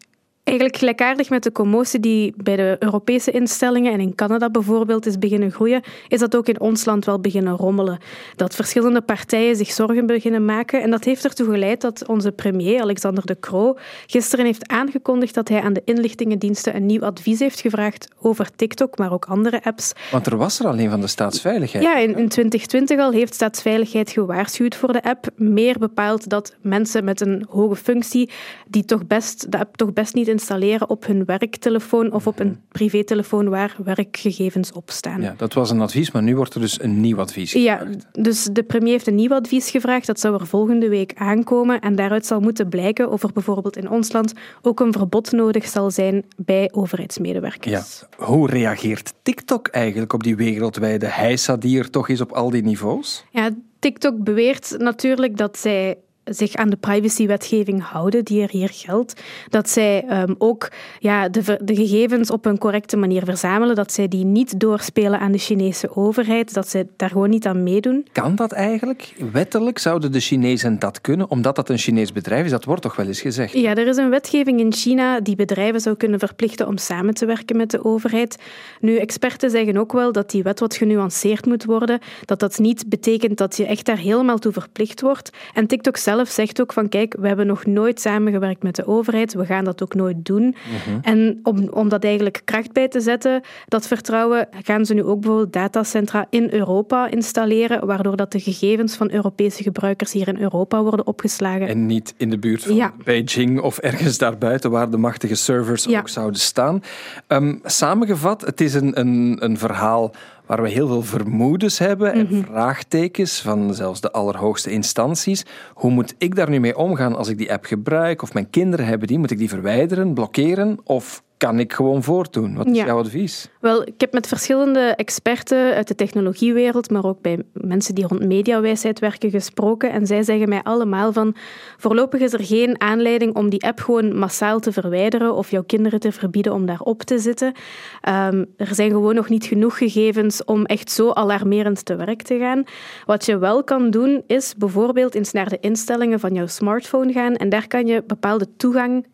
Eigenlijk 0.50 0.78
gelijkaardig 0.78 1.30
met 1.30 1.42
de 1.42 1.52
commotie 1.52 2.00
die 2.00 2.34
bij 2.36 2.56
de 2.56 2.76
Europese 2.78 3.30
instellingen 3.30 3.92
en 3.92 4.00
in 4.00 4.14
Canada 4.14 4.50
bijvoorbeeld 4.50 5.06
is 5.06 5.18
beginnen 5.18 5.50
groeien, 5.50 5.82
is 6.08 6.18
dat 6.18 6.36
ook 6.36 6.48
in 6.48 6.60
ons 6.60 6.84
land 6.84 7.04
wel 7.04 7.20
beginnen 7.20 7.56
rommelen. 7.56 7.98
Dat 8.36 8.54
verschillende 8.54 9.00
partijen 9.00 9.56
zich 9.56 9.70
zorgen 9.70 10.06
beginnen 10.06 10.44
maken. 10.44 10.82
En 10.82 10.90
dat 10.90 11.04
heeft 11.04 11.24
ertoe 11.24 11.50
geleid 11.50 11.80
dat 11.80 12.06
onze 12.06 12.32
premier, 12.32 12.80
Alexander 12.80 13.26
De 13.26 13.36
Croo, 13.40 13.76
gisteren 14.06 14.44
heeft 14.44 14.68
aangekondigd 14.68 15.34
dat 15.34 15.48
hij 15.48 15.60
aan 15.62 15.72
de 15.72 15.82
inlichtingendiensten 15.84 16.76
een 16.76 16.86
nieuw 16.86 17.02
advies 17.02 17.38
heeft 17.38 17.60
gevraagd 17.60 18.08
over 18.20 18.50
TikTok, 18.56 18.98
maar 18.98 19.12
ook 19.12 19.24
andere 19.24 19.64
apps. 19.64 19.92
Want 20.10 20.26
er 20.26 20.36
was 20.36 20.60
er 20.60 20.66
alleen 20.66 20.90
van 20.90 21.00
de 21.00 21.06
staatsveiligheid. 21.06 21.84
Ja, 21.84 21.96
in, 21.96 22.16
in 22.16 22.28
2020 22.28 22.98
al 22.98 23.12
heeft 23.12 23.34
staatsveiligheid 23.34 24.10
gewaarschuwd 24.10 24.74
voor 24.74 24.92
de 24.92 25.02
app. 25.02 25.26
Meer 25.36 25.78
bepaald 25.78 26.28
dat 26.28 26.54
mensen 26.60 27.04
met 27.04 27.20
een 27.20 27.46
hoge 27.48 27.76
functie, 27.76 28.30
die 28.68 28.84
toch 28.84 29.06
best, 29.06 29.52
de 29.52 29.58
app 29.58 29.76
toch 29.76 29.92
best 29.92 30.14
niet 30.14 30.28
installeren 30.40 30.88
op 30.88 31.06
hun 31.06 31.24
werktelefoon 31.24 32.12
of 32.12 32.26
op 32.26 32.38
een 32.38 32.60
privételefoon 32.68 33.48
waar 33.48 33.76
werkgegevens 33.84 34.72
op 34.72 34.90
staan. 34.90 35.22
Ja, 35.22 35.34
dat 35.36 35.52
was 35.52 35.70
een 35.70 35.80
advies, 35.80 36.10
maar 36.10 36.22
nu 36.22 36.36
wordt 36.36 36.54
er 36.54 36.60
dus 36.60 36.82
een 36.82 37.00
nieuw 37.00 37.18
advies 37.18 37.52
gevraagd. 37.52 37.94
Ja, 38.12 38.22
dus 38.22 38.44
de 38.44 38.62
premier 38.62 38.92
heeft 38.92 39.06
een 39.06 39.14
nieuw 39.14 39.34
advies 39.34 39.70
gevraagd. 39.70 40.06
Dat 40.06 40.20
zou 40.20 40.40
er 40.40 40.46
volgende 40.46 40.88
week 40.88 41.12
aankomen. 41.14 41.80
En 41.80 41.94
daaruit 41.94 42.26
zal 42.26 42.40
moeten 42.40 42.68
blijken 42.68 43.10
of 43.10 43.22
er 43.22 43.32
bijvoorbeeld 43.32 43.76
in 43.76 43.90
ons 43.90 44.12
land 44.12 44.32
ook 44.62 44.80
een 44.80 44.92
verbod 44.92 45.32
nodig 45.32 45.66
zal 45.66 45.90
zijn 45.90 46.24
bij 46.36 46.68
overheidsmedewerkers. 46.72 48.04
Ja. 48.18 48.24
Hoe 48.24 48.50
reageert 48.50 49.12
TikTok 49.22 49.68
eigenlijk 49.68 50.12
op 50.12 50.22
die 50.22 50.36
wereldwijde 50.36 51.06
heisa 51.06 51.56
die 51.56 51.78
er 51.78 51.90
toch 51.90 52.08
is 52.08 52.20
op 52.20 52.32
al 52.32 52.50
die 52.50 52.62
niveaus? 52.62 53.24
Ja, 53.30 53.50
TikTok 53.78 54.24
beweert 54.24 54.74
natuurlijk 54.78 55.36
dat 55.36 55.58
zij 55.58 55.96
zich 56.30 56.54
aan 56.54 56.70
de 56.70 56.76
privacywetgeving 56.76 57.82
houden 57.82 58.24
die 58.24 58.42
er 58.42 58.50
hier 58.50 58.70
geldt. 58.72 59.22
Dat 59.48 59.68
zij 59.68 60.22
um, 60.22 60.34
ook 60.38 60.68
ja, 60.98 61.28
de, 61.28 61.58
de, 61.62 61.74
gegevens 61.74 62.30
op 62.30 62.46
een 62.46 62.58
correcte 62.58 62.96
manier 62.96 63.24
verzamelen. 63.24 63.74
Dat 63.74 63.92
zij 63.92 64.08
die 64.08 64.24
niet 64.24 64.60
doorspelen 64.60 65.20
aan 65.20 65.32
de 65.32 65.38
Chinese 65.38 65.96
overheid. 65.96 66.54
Dat 66.54 66.68
zij 66.68 66.88
daar 66.96 67.08
gewoon 67.08 67.30
niet 67.30 67.46
aan 67.46 67.62
meedoen. 67.62 68.06
Kan 68.12 68.34
dat 68.34 68.52
eigenlijk? 68.52 69.14
Wettelijk 69.32 69.78
zouden 69.78 70.12
de 70.12 70.20
Chinezen 70.20 70.78
dat 70.78 71.00
kunnen, 71.00 71.30
omdat 71.30 71.56
dat 71.56 71.68
een 71.68 71.78
Chinees 71.78 72.12
bedrijf 72.12 72.44
is. 72.44 72.50
Dat 72.50 72.64
wordt 72.64 72.82
toch 72.82 72.96
wel 72.96 73.06
eens 73.06 73.20
gezegd? 73.20 73.52
Ja, 73.52 73.74
er 73.74 73.86
is 73.86 73.96
een 73.96 74.10
wetgeving 74.10 74.60
in 74.60 74.72
China 74.72 75.20
die 75.20 75.36
bedrijven 75.36 75.80
zou 75.80 75.96
kunnen 75.96 76.18
verplichten 76.18 76.66
om 76.66 76.78
samen 76.78 77.14
te 77.14 77.26
werken 77.26 77.56
met 77.56 77.70
de 77.70 77.84
overheid. 77.84 78.38
Nu, 78.80 78.96
experten 78.96 79.50
zeggen 79.50 79.76
ook 79.76 79.92
wel 79.92 80.12
dat 80.12 80.30
die 80.30 80.42
wet 80.42 80.60
wat 80.60 80.74
genuanceerd 80.74 81.46
moet 81.46 81.64
worden. 81.64 81.98
Dat 82.24 82.40
dat 82.40 82.58
niet 82.58 82.88
betekent 82.88 83.38
dat 83.38 83.56
je 83.56 83.66
echt 83.66 83.86
daar 83.86 83.98
helemaal 83.98 84.38
toe 84.38 84.52
verplicht 84.52 85.00
wordt. 85.00 85.30
En 85.54 85.66
TikTok 85.66 85.96
zelf 85.96 86.19
zegt 86.28 86.60
ook 86.60 86.72
van 86.72 86.88
kijk, 86.88 87.16
we 87.18 87.26
hebben 87.26 87.46
nog 87.46 87.66
nooit 87.66 88.00
samengewerkt 88.00 88.62
met 88.62 88.76
de 88.76 88.86
overheid, 88.86 89.34
we 89.34 89.46
gaan 89.46 89.64
dat 89.64 89.82
ook 89.82 89.94
nooit 89.94 90.24
doen. 90.24 90.42
Mhm. 90.42 90.98
En 91.02 91.40
om, 91.42 91.68
om 91.68 91.88
dat 91.88 92.04
eigenlijk 92.04 92.42
kracht 92.44 92.72
bij 92.72 92.88
te 92.88 93.00
zetten, 93.00 93.42
dat 93.68 93.86
vertrouwen, 93.86 94.48
gaan 94.62 94.86
ze 94.86 94.94
nu 94.94 95.02
ook 95.02 95.20
bijvoorbeeld 95.20 95.52
datacentra 95.52 96.26
in 96.30 96.48
Europa 96.50 97.10
installeren, 97.10 97.86
waardoor 97.86 98.16
dat 98.16 98.32
de 98.32 98.40
gegevens 98.40 98.96
van 98.96 99.10
Europese 99.10 99.62
gebruikers 99.62 100.12
hier 100.12 100.28
in 100.28 100.40
Europa 100.40 100.82
worden 100.82 101.06
opgeslagen. 101.06 101.68
En 101.68 101.86
niet 101.86 102.14
in 102.16 102.30
de 102.30 102.38
buurt 102.38 102.62
van 102.62 102.74
ja. 102.74 102.92
Beijing 103.04 103.60
of 103.60 103.78
ergens 103.78 104.18
daarbuiten 104.18 104.70
waar 104.70 104.90
de 104.90 104.96
machtige 104.96 105.34
servers 105.34 105.84
ja. 105.84 105.98
ook 105.98 106.08
zouden 106.08 106.40
staan. 106.40 106.82
Um, 107.28 107.60
samengevat, 107.64 108.40
het 108.40 108.60
is 108.60 108.74
een, 108.74 109.00
een, 109.00 109.36
een 109.40 109.58
verhaal 109.58 110.12
waar 110.50 110.62
we 110.62 110.68
heel 110.70 110.86
veel 110.86 111.02
vermoedens 111.02 111.78
hebben 111.78 112.12
en 112.12 112.26
Mhm. 112.30 112.42
vraagtekens 112.44 113.40
van 113.40 113.74
zelfs 113.74 114.00
de 114.00 114.12
allerhoogste 114.12 114.70
instanties. 114.70 115.44
Hoe 115.74 115.90
moet 115.90 116.14
ik 116.18 116.34
daar 116.34 116.50
nu 116.50 116.60
mee 116.60 116.76
omgaan 116.76 117.16
als 117.16 117.28
ik 117.28 117.38
die 117.38 117.52
app 117.52 117.64
gebruik 117.64 118.22
of 118.22 118.32
mijn 118.34 118.50
kinderen 118.50 118.86
hebben 118.86 119.08
die? 119.08 119.18
Moet 119.18 119.30
ik 119.30 119.38
die 119.38 119.48
verwijderen, 119.48 120.14
blokkeren 120.14 120.78
of 120.84 121.22
kan 121.40 121.58
ik 121.58 121.72
gewoon 121.72 122.02
voortdoen. 122.02 122.54
Wat 122.54 122.66
is 122.66 122.76
Ja. 122.76 122.84
jouw 122.84 122.98
advies? 122.98 123.48
Wel, 123.60 123.82
ik 123.82 124.00
heb 124.00 124.12
met 124.12 124.26
verschillende 124.26 124.80
experten 124.80 125.74
uit 125.74 125.88
de 125.88 125.94
technologiewereld, 125.94 126.90
maar 126.90 127.04
ook 127.04 127.20
bij 127.20 127.42
mensen 127.52 127.94
die 127.94 128.06
rond 128.06 128.24
mediawijsheid 128.26 128.98
werken, 128.98 129.30
gesproken. 129.30 129.90
En 129.90 130.06
zij 130.06 130.22
zeggen 130.22 130.48
mij 130.48 130.62
allemaal 130.62 131.12
van, 131.12 131.34
voorlopig 131.78 132.20
is 132.20 132.32
er 132.32 132.44
geen 132.44 132.80
aanleiding 132.80 133.34
om 133.34 133.50
die 133.50 133.62
app 133.64 133.80
gewoon 133.80 134.18
massaal 134.18 134.60
te 134.60 134.72
verwijderen 134.72 135.34
of 135.34 135.50
jouw 135.50 135.62
kinderen 135.62 136.00
te 136.00 136.12
verbieden 136.12 136.52
om 136.52 136.66
daarop 136.66 137.02
te 137.02 137.18
zitten. 137.18 137.52
Ehm, 138.00 138.44
er 138.56 138.74
zijn 138.74 138.90
gewoon 138.90 139.14
nog 139.14 139.28
niet 139.28 139.44
genoeg 139.44 139.78
gegevens 139.78 140.44
om 140.44 140.64
echt 140.64 140.90
zo 140.90 141.10
alarmerend 141.10 141.84
te 141.84 141.96
werk 141.96 142.22
te 142.22 142.38
gaan. 142.38 142.64
Wat 143.06 143.24
je 143.26 143.38
wel 143.38 143.64
kan 143.64 143.90
doen, 143.90 144.22
is 144.26 144.54
bijvoorbeeld 144.56 145.14
eens 145.14 145.32
naar 145.32 145.48
de 145.48 145.58
instellingen 145.60 146.20
van 146.20 146.34
jouw 146.34 146.46
smartphone 146.46 147.12
gaan 147.12 147.34
en 147.36 147.48
daar 147.48 147.66
kan 147.66 147.86
je 147.86 148.02
bepaalde 148.06 148.46
toegang 148.56 149.06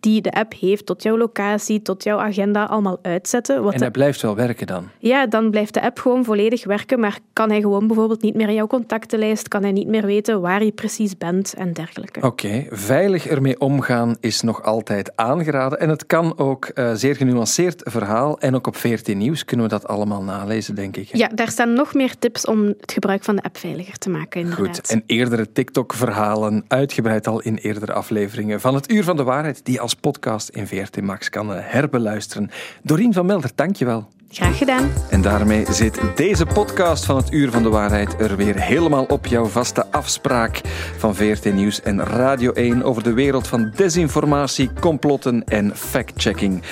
die 0.00 0.20
de 0.20 0.32
app 0.32 0.52
heeft 0.60 0.86
tot 0.86 1.02
jouw 1.02 1.16
locatie, 1.16 1.82
tot 1.82 2.02
jouw 2.02 2.18
agenda, 2.18 2.64
allemaal 2.64 2.98
uitzetten. 3.02 3.62
Wat 3.62 3.72
En 3.72 3.78
de- 3.78 3.84
hij 3.84 3.92
blijft 3.92 4.22
wel 4.22 4.34
werken 4.36 4.66
dan. 4.66 4.88
ja, 4.98 5.26
dan 5.26 5.50
blijft 5.50 5.74
de 5.74 5.82
app 5.82 5.98
gewoon 5.98 6.24
volledig 6.24 6.64
werken, 6.64 7.00
maar 7.00 7.18
kan 7.32 7.50
hij 7.50 7.60
gewoon 7.60 7.86
bijvoorbeeld 7.86 8.22
niet 8.22 8.34
meer 8.34 8.48
in 8.48 8.54
jouw 8.54 8.66
contactenlijst, 8.66 9.48
kan 9.48 9.62
hij 9.62 9.72
niet 9.72 9.88
meer 9.88 10.06
weten 10.06 10.40
waar 10.40 10.64
je 10.64 10.72
precies 10.72 11.16
bent 11.18 11.54
en 11.54 11.72
dergelijke. 11.72 12.20
Oké, 12.22 12.66
veilig 12.70 13.26
ermee 13.26 13.60
omgaan 13.60 14.16
is 14.20 14.40
nog 14.42 14.62
altijd 14.62 15.12
aangeraden. 15.16 15.80
En 15.80 15.88
het 15.88 16.06
kan 16.06 16.38
ook 16.38 16.64
eh, 16.64 16.90
zeer 16.94 17.16
genuanceerd 17.16 17.82
verhaal. 17.84 18.38
En 18.38 18.54
ook 18.54 18.66
op 18.66 18.76
14 18.76 19.18
Nieuws 19.18 19.44
kunnen 19.44 19.66
we 19.66 19.72
dat 19.72 19.86
allemaal 19.88 20.22
nalezen, 20.22 20.74
denk 20.74 20.96
ik. 20.96 21.08
hè? 21.08 21.18
Ja, 21.18 21.28
daar 21.34 21.48
staan 21.50 21.72
nog 21.72 21.94
meer 21.94 22.18
tips 22.18 22.44
om 22.46 22.64
het 22.64 22.92
gebruik 22.92 23.24
van 23.24 23.36
de 23.36 23.42
app 23.42 23.56
veiliger 23.56 23.98
te 23.98 24.10
maken, 24.10 24.40
inderdaad. 24.40 24.66
Goed, 24.76 24.90
en 24.90 25.02
eerdere 25.06 25.52
TikTok-verhalen 25.52 26.64
uitgebreid 26.68 27.26
al 27.26 27.40
in 27.40 27.56
eerdere 27.56 27.92
afleveringen 27.92 28.60
van 28.60 28.74
het 28.74 28.92
Uur 28.92 29.04
van 29.04 29.16
de 29.16 29.22
Waarheid, 29.22 29.64
die 29.64 29.77
je 29.78 29.84
als 29.84 29.94
podcast 29.94 30.48
in 30.48 30.66
VRT 30.66 31.00
Max 31.00 31.30
kan 31.30 31.54
eh, 31.54 31.60
herbeluisteren. 31.62 32.50
Dorien 32.82 33.12
van 33.12 33.26
Melder, 33.26 33.50
dankjewel. 33.54 34.08
Graag 34.30 34.58
gedaan. 34.58 34.90
En 35.10 35.22
daarmee 35.22 35.64
zit 35.70 36.00
deze 36.16 36.46
podcast 36.46 37.04
van 37.04 37.16
het 37.16 37.32
Uur 37.32 37.50
van 37.50 37.62
de 37.62 37.68
Waarheid 37.68 38.20
er 38.20 38.36
weer 38.36 38.60
helemaal 38.60 39.04
op 39.04 39.26
jouw 39.26 39.44
vaste 39.44 39.86
afspraak 39.90 40.60
van 40.96 41.14
VRT 41.14 41.54
Nieuws 41.54 41.82
en 41.82 42.04
Radio 42.04 42.52
1 42.52 42.82
over 42.82 43.02
de 43.02 43.12
wereld 43.12 43.48
van 43.48 43.72
desinformatie, 43.76 44.70
complotten 44.80 45.44
en 45.44 45.76
fact-checking. 45.76 46.62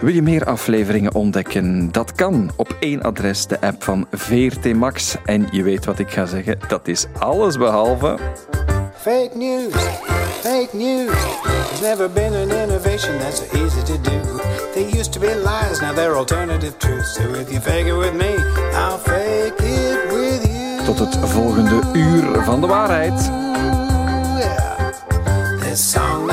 Wil 0.00 0.14
je 0.14 0.22
meer 0.22 0.44
afleveringen 0.44 1.14
ontdekken? 1.14 1.92
Dat 1.92 2.12
kan 2.12 2.50
op 2.56 2.76
één 2.80 3.02
adres, 3.02 3.46
de 3.46 3.60
app 3.60 3.82
van 3.82 4.06
VRT 4.10 4.74
Max. 4.74 5.16
En 5.24 5.48
je 5.50 5.62
weet 5.62 5.84
wat 5.84 5.98
ik 5.98 6.10
ga 6.10 6.26
zeggen, 6.26 6.58
dat 6.68 6.88
is 6.88 7.06
alles 7.18 7.56
behalve... 7.56 8.18
Fake 9.06 9.30
news, 9.34 9.72
fake 10.46 10.74
news. 10.74 11.10
There's 11.10 11.82
never 11.82 12.08
been 12.08 12.32
an 12.32 12.52
innovation 12.52 13.18
that's 13.18 13.40
so 13.40 13.46
easy 13.62 13.82
to 13.92 13.98
do. 13.98 14.18
They 14.74 14.88
used 14.98 15.12
to 15.14 15.20
be 15.20 15.34
lies, 15.34 15.80
now 15.82 15.92
they're 15.92 16.16
alternative 16.16 16.78
truths. 16.78 17.14
So 17.16 17.22
if 17.34 17.52
you 17.52 17.58
fake 17.58 17.86
it 17.86 17.98
with 18.04 18.14
me, 18.14 18.32
I'll 18.82 18.98
fake 18.98 19.58
it 19.58 20.12
with 20.12 20.42
you. 20.46 20.84
Tot 20.84 20.98
het 20.98 21.30
volgende 21.30 21.80
uur 21.92 22.44
van 22.44 22.60
de 22.60 22.66
waarheid. 22.66 23.20
Yeah. 24.38 24.92
This 25.60 25.90
song 25.90 26.26